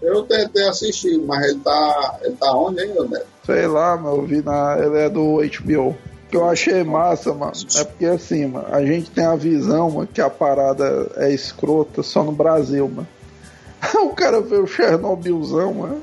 Eu 0.00 0.22
tentei 0.22 0.66
assistir, 0.66 1.18
mas 1.18 1.44
ele 1.44 1.60
tá. 1.60 2.18
Ele 2.22 2.36
tá 2.36 2.52
onde 2.56 2.80
ainda, 2.80 3.04
né? 3.04 3.20
Sei 3.44 3.66
lá, 3.66 3.96
mano, 3.96 4.16
eu 4.16 4.26
vi 4.26 4.42
na. 4.42 4.78
Ele 4.78 4.98
é 4.98 5.10
do 5.10 5.40
HBO 5.62 5.96
que 6.32 6.36
eu 6.38 6.48
achei 6.48 6.82
massa, 6.82 7.34
mano, 7.34 7.52
é 7.76 7.84
porque 7.84 8.06
assim, 8.06 8.46
mano, 8.46 8.66
a 8.72 8.82
gente 8.82 9.10
tem 9.10 9.22
a 9.22 9.36
visão, 9.36 9.90
mano, 9.90 10.08
que 10.10 10.18
a 10.18 10.30
parada 10.30 11.10
é 11.16 11.30
escrota 11.30 12.02
só 12.02 12.24
no 12.24 12.32
Brasil, 12.32 12.88
mano. 12.88 13.06
o 14.02 14.14
cara 14.14 14.40
vê 14.40 14.56
o 14.56 14.66
Chernobylzão, 14.66 15.74
mano. 15.74 16.00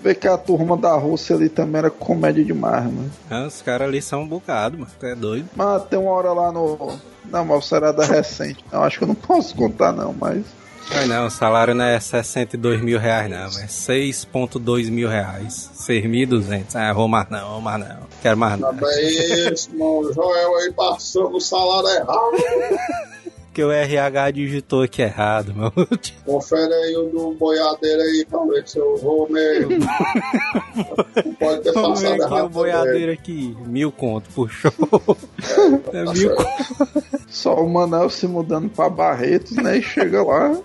Vê 0.00 0.16
que 0.16 0.26
a 0.26 0.36
turma 0.36 0.76
da 0.76 0.94
Rússia 0.94 1.36
ali 1.36 1.48
também 1.48 1.78
era 1.78 1.90
comédia 1.90 2.44
demais, 2.44 2.84
mano. 2.86 3.10
Ah, 3.30 3.46
os 3.46 3.62
caras 3.62 3.86
ali 3.86 4.02
são 4.02 4.22
um 4.22 4.28
bocado, 4.28 4.78
mano. 4.78 4.90
É 5.00 5.14
doido. 5.14 5.48
Mas 5.54 5.84
tem 5.84 5.98
uma 5.98 6.10
hora 6.10 6.32
lá 6.32 6.50
no. 6.50 6.98
Não, 7.24 7.44
mas 7.44 7.66
será 7.66 7.92
da 7.92 8.04
recente. 8.04 8.64
Eu 8.72 8.82
acho 8.82 8.98
que 8.98 9.04
eu 9.04 9.08
não 9.08 9.14
posso 9.14 9.54
contar, 9.54 9.92
não, 9.92 10.12
mas. 10.12 10.44
Ai 10.90 11.06
não, 11.06 11.26
o 11.26 11.30
salário 11.30 11.74
não 11.74 11.84
é 11.84 12.00
62 12.00 12.80
mil 12.80 12.98
reais, 12.98 13.30
não. 13.30 13.46
É 13.60 13.66
6,2 13.66 14.90
mil 14.90 15.08
reais. 15.08 15.70
6.200. 15.74 16.74
Ah, 16.74 16.92
vou 16.92 17.08
mais 17.08 17.28
não, 17.28 17.50
vou 17.50 17.60
mais 17.60 17.80
não. 17.80 17.98
Quero 18.22 18.36
mais 18.36 18.58
não. 18.58 18.74
Tá 18.74 18.86
bem 18.86 19.52
isso, 19.52 19.70
mano. 19.76 20.12
Joel 20.12 20.56
aí 20.56 20.72
passando 20.72 21.36
o 21.36 21.40
salário 21.40 21.88
errado. 21.88 23.07
que 23.58 23.64
o 23.64 23.72
RH 23.72 24.30
digitou 24.30 24.82
aqui 24.82 25.02
errado, 25.02 25.52
meu. 25.52 25.72
Confere 26.24 26.72
aí 26.72 26.96
o 26.96 27.06
do 27.10 27.32
boiadeiro 27.32 28.02
aí 28.02 28.24
pra 28.30 28.44
ver 28.44 28.68
se 28.68 28.78
eu 28.78 28.96
vou 28.98 29.28
mesmo. 29.28 29.70
Não 31.26 31.34
pode 31.34 31.62
ter 31.62 31.72
passado 31.72 32.06
aqui 32.06 32.22
errado. 32.22 32.44
o 32.44 32.48
boiadeiro 32.48 33.10
aqui. 33.10 33.56
Mil 33.66 33.90
conto, 33.90 34.30
puxou. 34.30 34.70
É 35.92 36.04
Tá 36.04 36.12
mil 36.12 36.36
conto. 36.36 37.04
Só 37.26 37.56
o 37.56 37.68
Manel 37.68 38.08
se 38.10 38.28
mudando 38.28 38.68
pra 38.70 38.88
Barretos, 38.88 39.56
né? 39.56 39.78
E 39.78 39.82
chega 39.82 40.22
lá. 40.22 40.56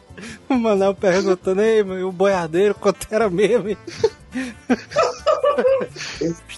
O 0.47 0.53
Manel 0.53 0.93
perguntando, 0.93 1.63
ei, 1.63 1.83
meu, 1.83 1.99
e 1.99 2.03
o 2.03 2.11
boiadeiro, 2.11 2.75
quanto 2.75 3.07
era 3.09 3.27
mesmo? 3.27 3.75
Hein?" 4.35 4.53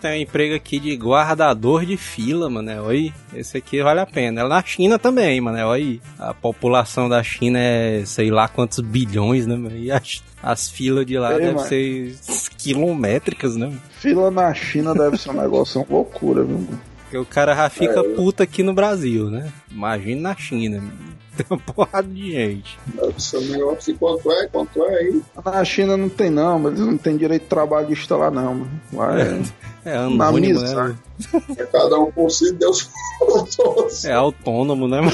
Tem 0.02 0.20
um 0.20 0.22
emprego 0.22 0.56
aqui 0.56 0.80
de 0.80 0.96
guardador 0.96 1.86
de 1.86 1.98
fila, 1.98 2.50
mano. 2.50 2.88
Aí, 2.90 3.14
esse 3.34 3.58
aqui 3.58 3.82
vale 3.82 4.00
a 4.00 4.06
pena. 4.06 4.42
É 4.42 4.48
na 4.48 4.64
China 4.64 5.00
também, 5.00 5.42
mano. 5.42 5.72
Aí, 5.72 6.00
a 6.20 6.34
população 6.34 7.10
da 7.10 7.22
China 7.24 7.60
é 7.60 8.04
sei 8.06 8.30
lá 8.30 8.48
quantos 8.48 8.80
bilhões, 8.80 9.46
né, 9.48 9.56
mano? 9.56 9.76
E 9.78 9.92
as, 9.92 10.24
as 10.42 10.70
filas 10.70 11.06
de 11.06 11.18
lá 11.18 11.32
Ei, 11.34 11.40
devem 11.40 11.56
mano. 11.56 11.68
ser 11.68 12.16
quilométricas, 12.58 13.56
né? 13.56 13.74
Fila 14.00 14.30
na 14.32 14.54
China 14.54 14.94
deve 14.94 15.18
ser 15.18 15.32
um 15.32 15.42
negócio 15.42 15.82
uma 15.82 15.88
loucura, 15.98 16.44
viu? 16.44 16.58
mano? 16.60 16.80
Porque 17.04 17.18
o 17.18 17.26
cara 17.26 17.56
já 17.56 17.70
fica 17.70 18.00
É. 18.00 18.04
puta 18.16 18.44
aqui 18.44 18.64
no 18.64 18.74
Brasil, 18.74 19.30
né? 19.30 19.52
Imagina 19.72 20.30
na 20.30 20.36
China. 20.36 20.84
Tem 21.38 21.46
uma 21.50 21.60
porrada 21.60 22.08
de 22.08 22.32
gente. 22.32 22.80
Um 22.98 23.40
negócio 23.52 23.94
de 23.94 24.00
quanto 24.00 24.32
é, 24.32 24.48
quanto 24.48 24.84
é 24.86 24.96
aí. 25.00 25.22
Na 25.44 25.66
China 25.66 25.98
não 25.98 26.10
tem 26.10 26.30
não, 26.30 26.60
mas 26.60 26.74
eles 26.74 26.86
não 26.86 26.98
têm 26.98 27.18
direito 27.18 27.48
trabalhista 27.48 28.16
lá 28.16 28.32
não, 28.32 28.56
mano. 28.56 28.82
Lá 28.94 29.20
é... 29.20 29.42
É 29.86 29.98
anônimo, 29.98 30.60
missa. 30.62 30.84
né? 30.84 30.96
É 31.58 31.66
cada 31.66 32.00
um 32.00 32.12
por 32.12 32.32
si, 32.32 32.52
Deus 32.54 32.90
todos. 33.56 34.04
É 34.06 34.14
autônomo, 34.14 34.88
né, 34.88 35.00
mano? 35.00 35.12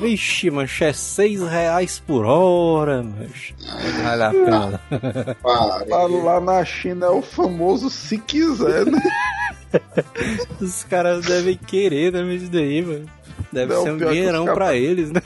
Vixe, 0.00 0.50
mancha, 0.50 0.86
é 0.86 0.92
seis 0.92 1.40
reais 1.40 2.00
por 2.04 2.24
hora, 2.24 3.02
mancha. 3.02 3.54
Vale 4.02 4.22
a 4.22 4.30
pena. 4.30 4.80
Lá, 5.44 6.06
lá 6.06 6.40
na 6.40 6.64
China 6.64 7.06
é 7.06 7.10
o 7.10 7.22
famoso 7.22 7.88
se 7.88 8.18
quiser, 8.18 8.86
né? 8.86 9.00
Os 10.60 10.84
caras 10.84 11.24
devem 11.26 11.56
querer, 11.56 12.12
né, 12.12 12.22
isso 12.34 12.50
daí, 12.50 12.82
mano. 12.82 13.06
Deve 13.54 13.72
Não, 13.72 13.82
ser 13.82 13.92
um 13.92 13.96
dinheirão 13.98 14.44
pra 14.46 14.76
eles, 14.76 15.10
né? 15.12 15.22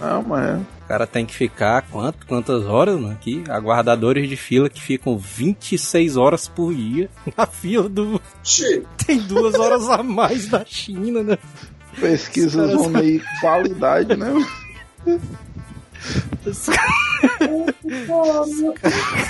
Não, 0.00 0.22
mas 0.22 0.50
é. 0.50 0.54
O 0.54 0.88
cara 0.88 1.06
tem 1.06 1.26
que 1.26 1.34
ficar 1.34 1.82
quanto, 1.90 2.26
quantas 2.26 2.64
horas, 2.64 2.94
mano? 2.94 3.12
Aqui, 3.12 3.42
aguardadores 3.48 4.28
de 4.28 4.36
fila 4.36 4.68
que 4.70 4.80
ficam 4.80 5.18
26 5.18 6.16
horas 6.16 6.46
por 6.48 6.72
dia 6.72 7.10
na 7.36 7.46
fila 7.46 7.88
do. 7.88 8.20
Xi, 8.44 8.82
Tem 9.06 9.18
duas 9.18 9.54
horas 9.54 9.88
a 9.88 10.02
mais 10.02 10.48
da 10.48 10.64
China, 10.64 11.22
né? 11.22 11.38
pesquisas 12.00 12.72
vão 12.72 12.96
aí 12.96 13.20
qualidade, 13.40 14.16
né? 14.16 14.32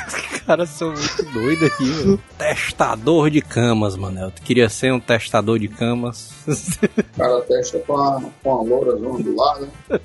Os 0.08 0.40
caras 0.46 0.70
são 0.70 0.88
muito 0.88 1.22
doidos 1.32 1.70
aqui, 1.70 1.84
mano. 1.84 2.22
Testador 2.38 3.30
de 3.30 3.42
camas, 3.42 3.96
mano. 3.96 4.20
Eu 4.20 4.32
queria 4.44 4.68
ser 4.68 4.92
um 4.92 5.00
testador 5.00 5.58
de 5.58 5.68
camas. 5.68 6.30
o 6.46 7.16
cara 7.16 7.42
testa 7.42 7.78
com 7.80 7.96
a, 7.96 8.22
com 8.42 8.54
a 8.54 8.62
loura 8.62 8.96
zona 8.96 9.22
do 9.22 9.36
lado, 9.36 9.66
né? 9.66 10.00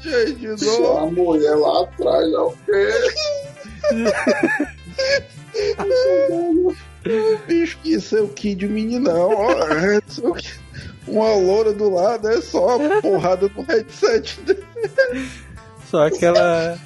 Gente, 0.00 0.64
não. 0.66 0.98
a 0.98 1.06
mulher 1.10 1.56
lá 1.56 1.82
atrás, 1.82 2.32
é 2.32 2.38
o 2.38 2.54
quê? 2.66 2.88
Bicho, 7.46 7.78
isso 7.84 8.16
é 8.16 8.20
o 8.22 8.28
Kid 8.28 8.66
Meninão, 8.66 9.30
ó. 9.34 9.52
É 9.52 10.00
só 10.08 10.28
o 10.28 10.34
Kid- 10.34 10.60
Uma 11.06 11.34
loura 11.34 11.72
do 11.72 11.90
lado 11.90 12.28
é 12.28 12.40
só 12.40 12.76
a 12.76 13.00
porrada 13.02 13.50
no 13.54 13.62
headset 13.62 14.40
dele. 14.40 14.64
Só 15.90 16.06
aquela. 16.06 16.78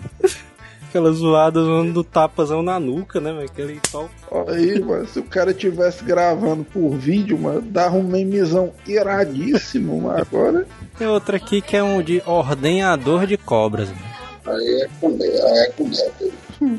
Aquela 0.88 1.12
zoada 1.12 1.60
do 1.92 2.02
tapazão 2.02 2.62
na 2.62 2.80
nuca, 2.80 3.20
né, 3.20 3.30
velho? 3.30 3.44
Aquele 3.44 3.78
só. 3.90 4.08
Aí, 4.48 4.80
mano, 4.80 5.06
se 5.06 5.18
o 5.18 5.22
cara 5.22 5.52
tivesse 5.52 6.02
gravando 6.02 6.64
por 6.64 6.96
vídeo, 6.96 7.38
mano, 7.38 7.60
dava 7.60 7.96
um 7.96 8.02
memezão 8.02 8.72
iradíssimo, 8.86 10.00
mano. 10.00 10.22
Agora. 10.22 10.66
Tem 10.98 11.06
outra 11.06 11.36
aqui 11.36 11.60
que 11.60 11.76
é 11.76 11.82
um 11.82 12.02
de 12.02 12.22
ordenhador 12.24 13.26
de 13.26 13.36
cobras, 13.36 13.88
mano. 13.90 14.00
Aí 14.46 14.82
é 14.82 14.88
com 14.98 15.08
aí 15.08 15.58
é 15.66 15.72
com 15.76 16.78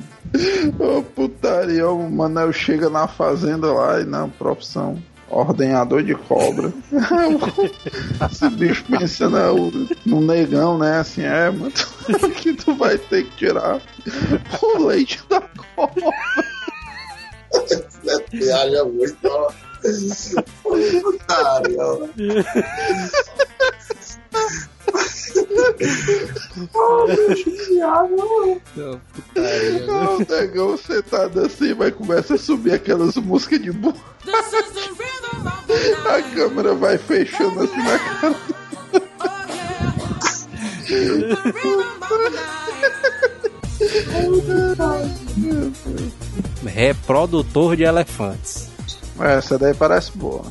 Ô 0.78 1.02
putaria, 1.02 1.90
o 1.90 2.10
Manel 2.10 2.54
chega 2.54 2.90
na 2.90 3.08
fazenda 3.08 3.72
lá 3.72 4.00
e 4.02 4.06
na 4.06 4.28
profissão. 4.28 5.02
Ordenhador 5.30 6.02
de 6.02 6.16
cobra. 6.16 6.74
Esse 8.32 8.50
bicho 8.50 8.84
pensa 8.90 9.30
no, 9.30 9.72
no 10.06 10.22
negão, 10.22 10.78
né? 10.78 11.00
Assim, 11.00 11.22
é, 11.22 11.52
mano, 11.52 11.72
que 12.42 12.54
tu 12.54 12.74
vai 12.74 12.98
ter 12.98 13.26
que 13.26 13.38
tirar 13.38 13.80
o 14.62 14.88
leite 14.88 15.24
da 15.30 15.42
cobra. 15.76 16.10
Viaja 18.32 18.84
muito, 18.86 19.18
ó. 19.26 19.52
Putaria, 21.02 21.84
ó. 21.84 22.08
Não, 28.76 29.00
putaria, 29.00 29.86
né? 29.86 30.08
O 30.08 30.20
negão 30.30 30.78
sentado 30.78 31.42
assim, 31.42 31.74
vai 31.74 31.92
começa 31.92 32.36
a 32.36 32.38
subir 32.38 32.74
aquelas 32.74 33.16
músicas 33.16 33.62
de 33.62 33.72
burro. 33.72 34.00
A 36.06 36.22
câmera 36.34 36.74
vai 36.74 36.98
fechando 36.98 37.62
assim 37.62 37.78
na 37.78 38.00
cara. 38.00 38.36
Reprodutor 46.66 47.76
de 47.76 47.84
elefantes. 47.84 48.69
Essa 49.20 49.58
daí 49.58 49.74
parece 49.74 50.18
boa. 50.18 50.46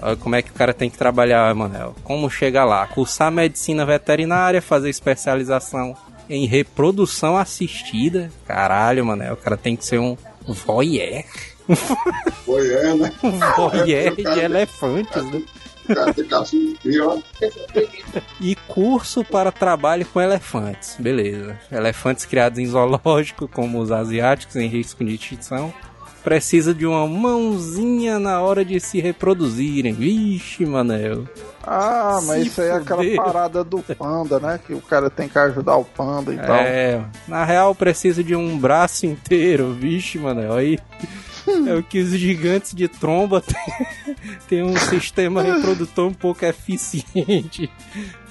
Olha 0.00 0.16
como 0.16 0.34
é 0.34 0.42
que 0.42 0.50
o 0.50 0.54
cara 0.54 0.74
tem 0.74 0.90
que 0.90 0.98
trabalhar, 0.98 1.54
Manel. 1.54 1.94
Como 2.04 2.30
chegar 2.30 2.64
lá? 2.64 2.86
Cursar 2.86 3.32
medicina 3.32 3.86
veterinária, 3.86 4.60
fazer 4.60 4.90
especialização 4.90 5.96
em 6.28 6.46
reprodução 6.46 7.36
assistida. 7.36 8.30
Caralho, 8.46 9.04
Manel, 9.04 9.34
o 9.34 9.36
cara 9.36 9.56
tem 9.56 9.76
que 9.76 9.84
ser 9.84 9.98
um 9.98 10.16
voyeur. 10.46 11.24
É, 12.46 12.94
né? 12.94 13.12
Um 13.22 13.38
voyeur 13.56 14.14
de 14.14 14.40
elefantes, 14.40 15.24
né? 15.24 15.42
O 15.88 15.94
cara 15.94 16.12
tem 16.14 16.24
que 16.24 16.34
assistir, 16.34 17.00
ó. 17.00 17.18
E 18.40 18.54
curso 18.54 19.24
para 19.24 19.50
trabalho 19.50 20.04
com 20.06 20.20
elefantes. 20.20 20.96
Beleza. 20.98 21.58
Elefantes 21.72 22.26
criados 22.26 22.58
em 22.58 22.66
zoológico, 22.66 23.48
como 23.48 23.80
os 23.80 23.90
asiáticos, 23.90 24.56
em 24.56 24.68
risco 24.68 25.02
de 25.04 25.14
extinção. 25.14 25.72
Precisa 26.24 26.72
de 26.72 26.86
uma 26.86 27.06
mãozinha 27.06 28.18
na 28.18 28.40
hora 28.40 28.64
de 28.64 28.80
se 28.80 28.98
reproduzirem. 28.98 29.92
Vixe, 29.92 30.64
Manel. 30.64 31.28
Ah, 31.62 32.18
mas 32.24 32.40
Se 32.40 32.48
isso 32.48 32.62
aí 32.62 32.68
é 32.68 32.72
aquela 32.72 33.04
parada 33.16 33.62
do 33.62 33.82
panda, 33.82 34.40
né? 34.40 34.58
Que 34.66 34.72
o 34.72 34.80
cara 34.80 35.10
tem 35.10 35.28
que 35.28 35.38
ajudar 35.38 35.76
o 35.76 35.84
panda 35.84 36.32
e 36.32 36.38
tal. 36.38 36.56
É, 36.56 37.04
na 37.28 37.44
real 37.44 37.74
precisa 37.74 38.24
de 38.24 38.34
um 38.34 38.58
braço 38.58 39.04
inteiro. 39.04 39.74
Vixe, 39.74 40.18
Manel. 40.18 40.54
Aí 40.54 40.78
É 41.66 41.74
o 41.74 41.82
que 41.82 42.00
os 42.00 42.10
gigantes 42.10 42.74
de 42.74 42.88
tromba 42.88 43.40
têm, 43.44 44.16
têm 44.48 44.62
um 44.62 44.76
sistema 44.76 45.42
reprodutor 45.42 46.08
um 46.08 46.14
pouco 46.14 46.44
eficiente, 46.44 47.70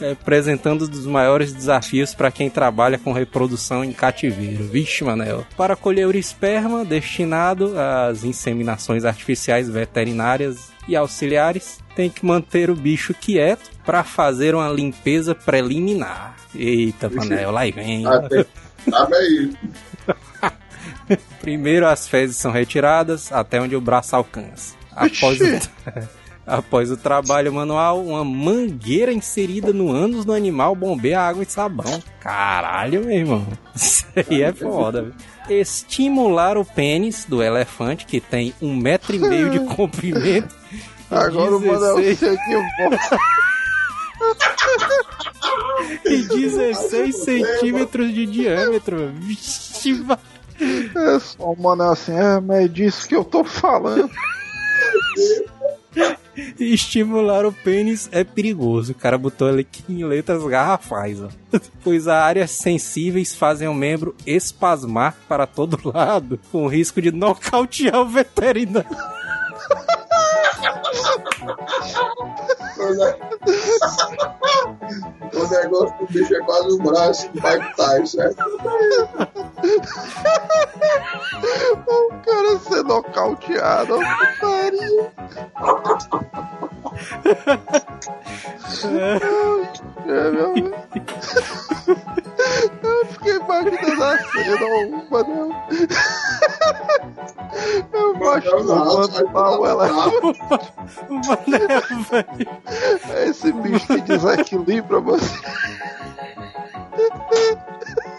é, 0.01 0.11
apresentando 0.13 0.85
um 0.85 0.87
dos 0.87 1.05
maiores 1.05 1.53
desafios 1.53 2.13
para 2.15 2.31
quem 2.31 2.49
trabalha 2.49 2.97
com 2.97 3.11
reprodução 3.11 3.83
em 3.83 3.91
cativeiro. 3.93 4.63
Vixe, 4.63 5.03
Manel. 5.03 5.45
Para 5.55 5.75
colher 5.75 6.07
o 6.07 6.15
esperma 6.17 6.83
destinado 6.83 7.73
às 7.77 8.23
inseminações 8.23 9.05
artificiais 9.05 9.69
veterinárias 9.69 10.71
e 10.87 10.95
auxiliares, 10.95 11.79
tem 11.95 12.09
que 12.09 12.25
manter 12.25 12.69
o 12.69 12.75
bicho 12.75 13.13
quieto 13.13 13.69
para 13.85 14.03
fazer 14.03 14.55
uma 14.55 14.69
limpeza 14.69 15.35
preliminar. 15.35 16.35
Eita, 16.55 17.09
Manel, 17.09 17.51
lá 17.51 17.61
vem. 17.69 18.05
Ah, 18.07 18.19
tem- 18.27 18.45
Tá 18.89 19.05
bem. 19.05 19.53
Primeiro 21.41 21.87
as 21.87 22.07
fezes 22.07 22.37
são 22.37 22.51
retiradas 22.51 23.31
até 23.31 23.59
onde 23.61 23.75
o 23.75 23.81
braço 23.81 24.15
alcança. 24.15 24.75
Após 24.95 25.39
o, 25.41 25.69
após 26.45 26.91
o 26.91 26.97
trabalho 26.97 27.53
manual, 27.53 28.03
uma 28.03 28.23
mangueira 28.23 29.11
inserida 29.11 29.73
no 29.73 29.91
ânus 29.91 30.25
do 30.25 30.33
animal 30.33 30.75
bombeia 30.75 31.21
água 31.21 31.43
e 31.43 31.45
sabão. 31.45 32.01
Caralho, 32.19 33.01
meu 33.05 33.17
irmão. 33.17 33.47
Isso 33.75 34.05
aí 34.15 34.41
é 34.41 34.53
foda. 34.53 35.03
velho. 35.03 35.15
Estimular 35.49 36.57
o 36.57 36.63
pênis 36.63 37.25
do 37.25 37.43
elefante, 37.43 38.05
que 38.05 38.21
tem 38.21 38.53
um 38.61 38.75
metro 38.75 39.15
e 39.15 39.19
meio 39.19 39.49
de 39.49 39.59
comprimento. 39.75 40.55
Agora 41.11 41.57
o 41.57 41.59
Manel 41.59 41.97
16 41.97 42.19
seguiu 42.19 42.61
e 46.05 46.21
16 46.23 47.15
centímetros 47.15 48.13
de 48.13 48.25
diâmetro. 48.25 49.11
Vixe, 49.15 50.03
É 50.59 51.19
só 51.19 51.51
o 51.51 51.61
Manel 51.61 51.91
assim, 51.91 52.13
é, 52.13 52.39
mas 52.39 52.65
é 52.65 52.67
disso 52.67 53.07
que 53.07 53.15
eu 53.15 53.23
tô 53.23 53.43
falando. 53.43 54.09
Estimular 56.59 57.45
o 57.45 57.51
pênis 57.51 58.09
é 58.11 58.23
perigoso. 58.23 58.91
O 58.91 58.95
cara 58.95 59.17
botou 59.17 59.47
ali 59.47 59.67
em 59.87 60.03
letras 60.03 60.43
garrafais, 60.43 61.21
ó. 61.21 61.29
Pois 61.83 62.07
as 62.07 62.15
áreas 62.15 62.51
sensíveis 62.51 63.35
fazem 63.35 63.67
o 63.67 63.73
membro 63.73 64.15
espasmar 64.25 65.15
para 65.27 65.45
todo 65.45 65.79
lado, 65.87 66.39
com 66.51 66.67
risco 66.67 67.01
de 67.01 67.11
nocautear 67.13 68.01
o 68.01 68.09
veterinário. 68.09 68.89
O 72.77 72.93
ne- 72.93 73.17
O 75.33 75.47
negócio 75.47 75.95
do 75.99 76.05
bicho 76.11 76.35
é 76.35 76.39
quase 76.41 76.67
o 76.67 76.77
braço 76.77 77.27
do 77.31 77.41
Mike 77.41 77.75
Tyson, 77.75 78.05
certo? 78.05 78.43
O 81.87 82.13
cara 82.25 82.59
ser 82.59 82.83
nocauteado, 82.83 83.95
ó, 83.95 83.99
putaria. 84.39 85.11
É, 90.05 90.31
meu. 90.31 90.53
Eu 92.83 93.05
fiquei 93.07 93.35
imaginando 93.35 94.03
a 94.03 94.17
cena, 94.17 94.65
o 94.65 95.09
Manel. 95.09 95.49
Eu 97.93 98.15
gosto 98.17 98.63
Não, 98.63 99.07
do 99.07 99.29
pau, 99.31 99.65
ela. 99.65 99.87
Manel, 101.09 101.81
velho. 102.09 102.49
É 103.09 103.27
esse 103.27 103.51
bicho 103.51 103.87
que 103.87 104.01
desequilibra 104.01 104.99
você. 104.99 105.39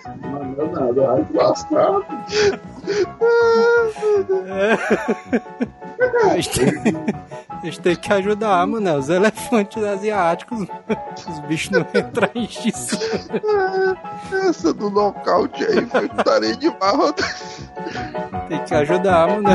Não 0.22 0.52
deu 0.52 0.70
nada, 0.70 0.92
vai 0.92 1.26
lascar. 1.32 2.02
A 6.24 6.36
gente, 6.36 6.50
tem, 6.50 6.72
a 7.48 7.64
gente 7.64 7.80
tem 7.80 7.96
que 7.96 8.12
ajudar, 8.12 8.66
mano. 8.66 8.96
Os 8.96 9.08
elefantes 9.08 9.82
asiáticos. 9.82 10.66
Os 11.28 11.38
bichos 11.40 11.70
não 11.70 11.80
entram 11.80 12.28
em 12.34 12.44
extinção. 12.44 12.98
Essa 14.32 14.74
do 14.74 14.90
nocaute 14.90 15.64
aí 15.64 15.86
foi 15.86 16.08
putaria 16.08 16.56
de 16.56 16.70
barro. 16.70 17.12
Tem 18.48 18.64
que 18.64 18.74
ajudar, 18.74 19.28
mano. 19.28 19.48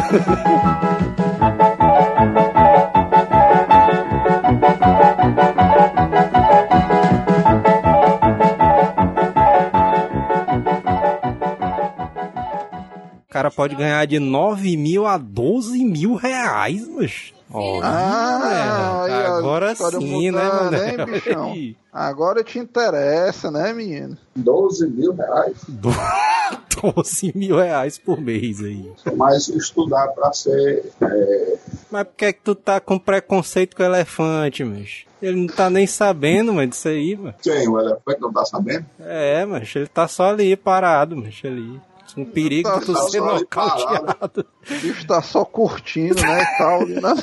Cara 13.30 13.52
pode 13.52 13.76
ganhar 13.76 14.06
de 14.08 14.20
9 14.20 14.76
mil 14.78 15.06
a 15.06 15.18
12 15.18 15.84
mil 15.86 16.16
reais, 16.16 16.88
mas. 16.88 17.34
Olha, 17.52 17.88
Ah, 17.88 19.02
velho. 19.08 19.16
aí 19.18 19.26
a 19.26 19.38
agora 19.38 19.76
sim, 19.76 20.30
né, 20.32 20.44
mano? 20.44 20.78
hein, 20.78 21.06
bichão? 21.06 21.54
Agora 21.92 22.44
te 22.44 22.60
interessa, 22.60 23.50
né, 23.50 23.74
menino? 23.74 24.16
12 24.36 24.88
mil 24.88 25.14
reais. 25.16 25.58
12 25.68 27.32
mil 27.36 27.58
reais 27.58 27.98
por 27.98 28.22
mês 28.22 28.62
aí. 28.64 28.92
Mas 29.16 29.48
estudar 29.48 30.08
pra 30.10 30.32
ser. 30.32 30.92
é, 31.02 31.58
Mas 31.92 32.04
por 32.08 32.16
que 32.16 32.26
é 32.26 32.34
que 32.34 32.42
tu 32.42 32.54
tá 32.54 32.80
com 32.80 33.00
preconceito 33.00 33.76
com 33.76 33.82
o 33.84 33.86
elefante, 33.86 34.64
mas? 34.64 35.06
Ele 35.22 35.36
não 35.42 35.48
tá 35.48 35.70
nem 35.70 35.86
sabendo, 35.86 36.54
mano, 36.54 36.68
disso 36.70 36.88
aí, 36.88 37.16
mano. 37.16 37.34
quem? 37.42 37.68
O 37.68 37.80
elefante 37.80 38.22
não 38.22 38.32
tá 38.32 38.46
sabendo? 38.46 38.86
É, 39.02 39.44
mas 39.46 39.76
ele 39.76 39.88
tá 39.88 40.08
só 40.08 40.30
ali 40.30 40.56
parado, 40.56 41.18
mas 41.18 41.42
ali. 41.44 41.82
Um 42.18 42.26
perigo 42.26 42.70
Tá 42.70 42.80
de 42.80 42.86
tu 42.86 42.94
só 42.94 43.08
ser 43.10 43.22
nocauteado. 43.22 44.46
O 44.70 44.74
bicho 44.82 45.08
tá 45.08 45.22
só 45.22 45.46
curtindo, 45.46 46.22
né, 46.22 46.42
e 46.44 46.58
tal. 46.58 46.86
né? 46.86 47.16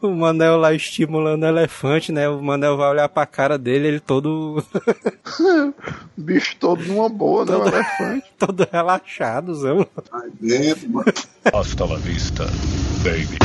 O 0.00 0.10
Manel 0.10 0.56
lá 0.58 0.72
estimulando 0.74 1.42
o 1.44 1.46
elefante, 1.46 2.12
né? 2.12 2.28
O 2.28 2.42
Manel 2.42 2.76
vai 2.76 2.90
olhar 2.90 3.08
pra 3.08 3.24
cara 3.26 3.56
dele, 3.56 3.88
ele 3.88 4.00
todo, 4.00 4.62
O 5.38 5.72
bicho 6.20 6.56
todo 6.58 6.84
numa 6.84 7.08
boa, 7.08 7.44
né, 7.44 7.56
o 7.56 7.66
elefante. 7.66 8.26
todo 8.38 8.68
relaxado, 8.70 9.54
mano. 10.88 11.12
Hasta 11.52 11.84
la 11.86 11.96
vista, 11.96 12.44
baby. 13.02 13.38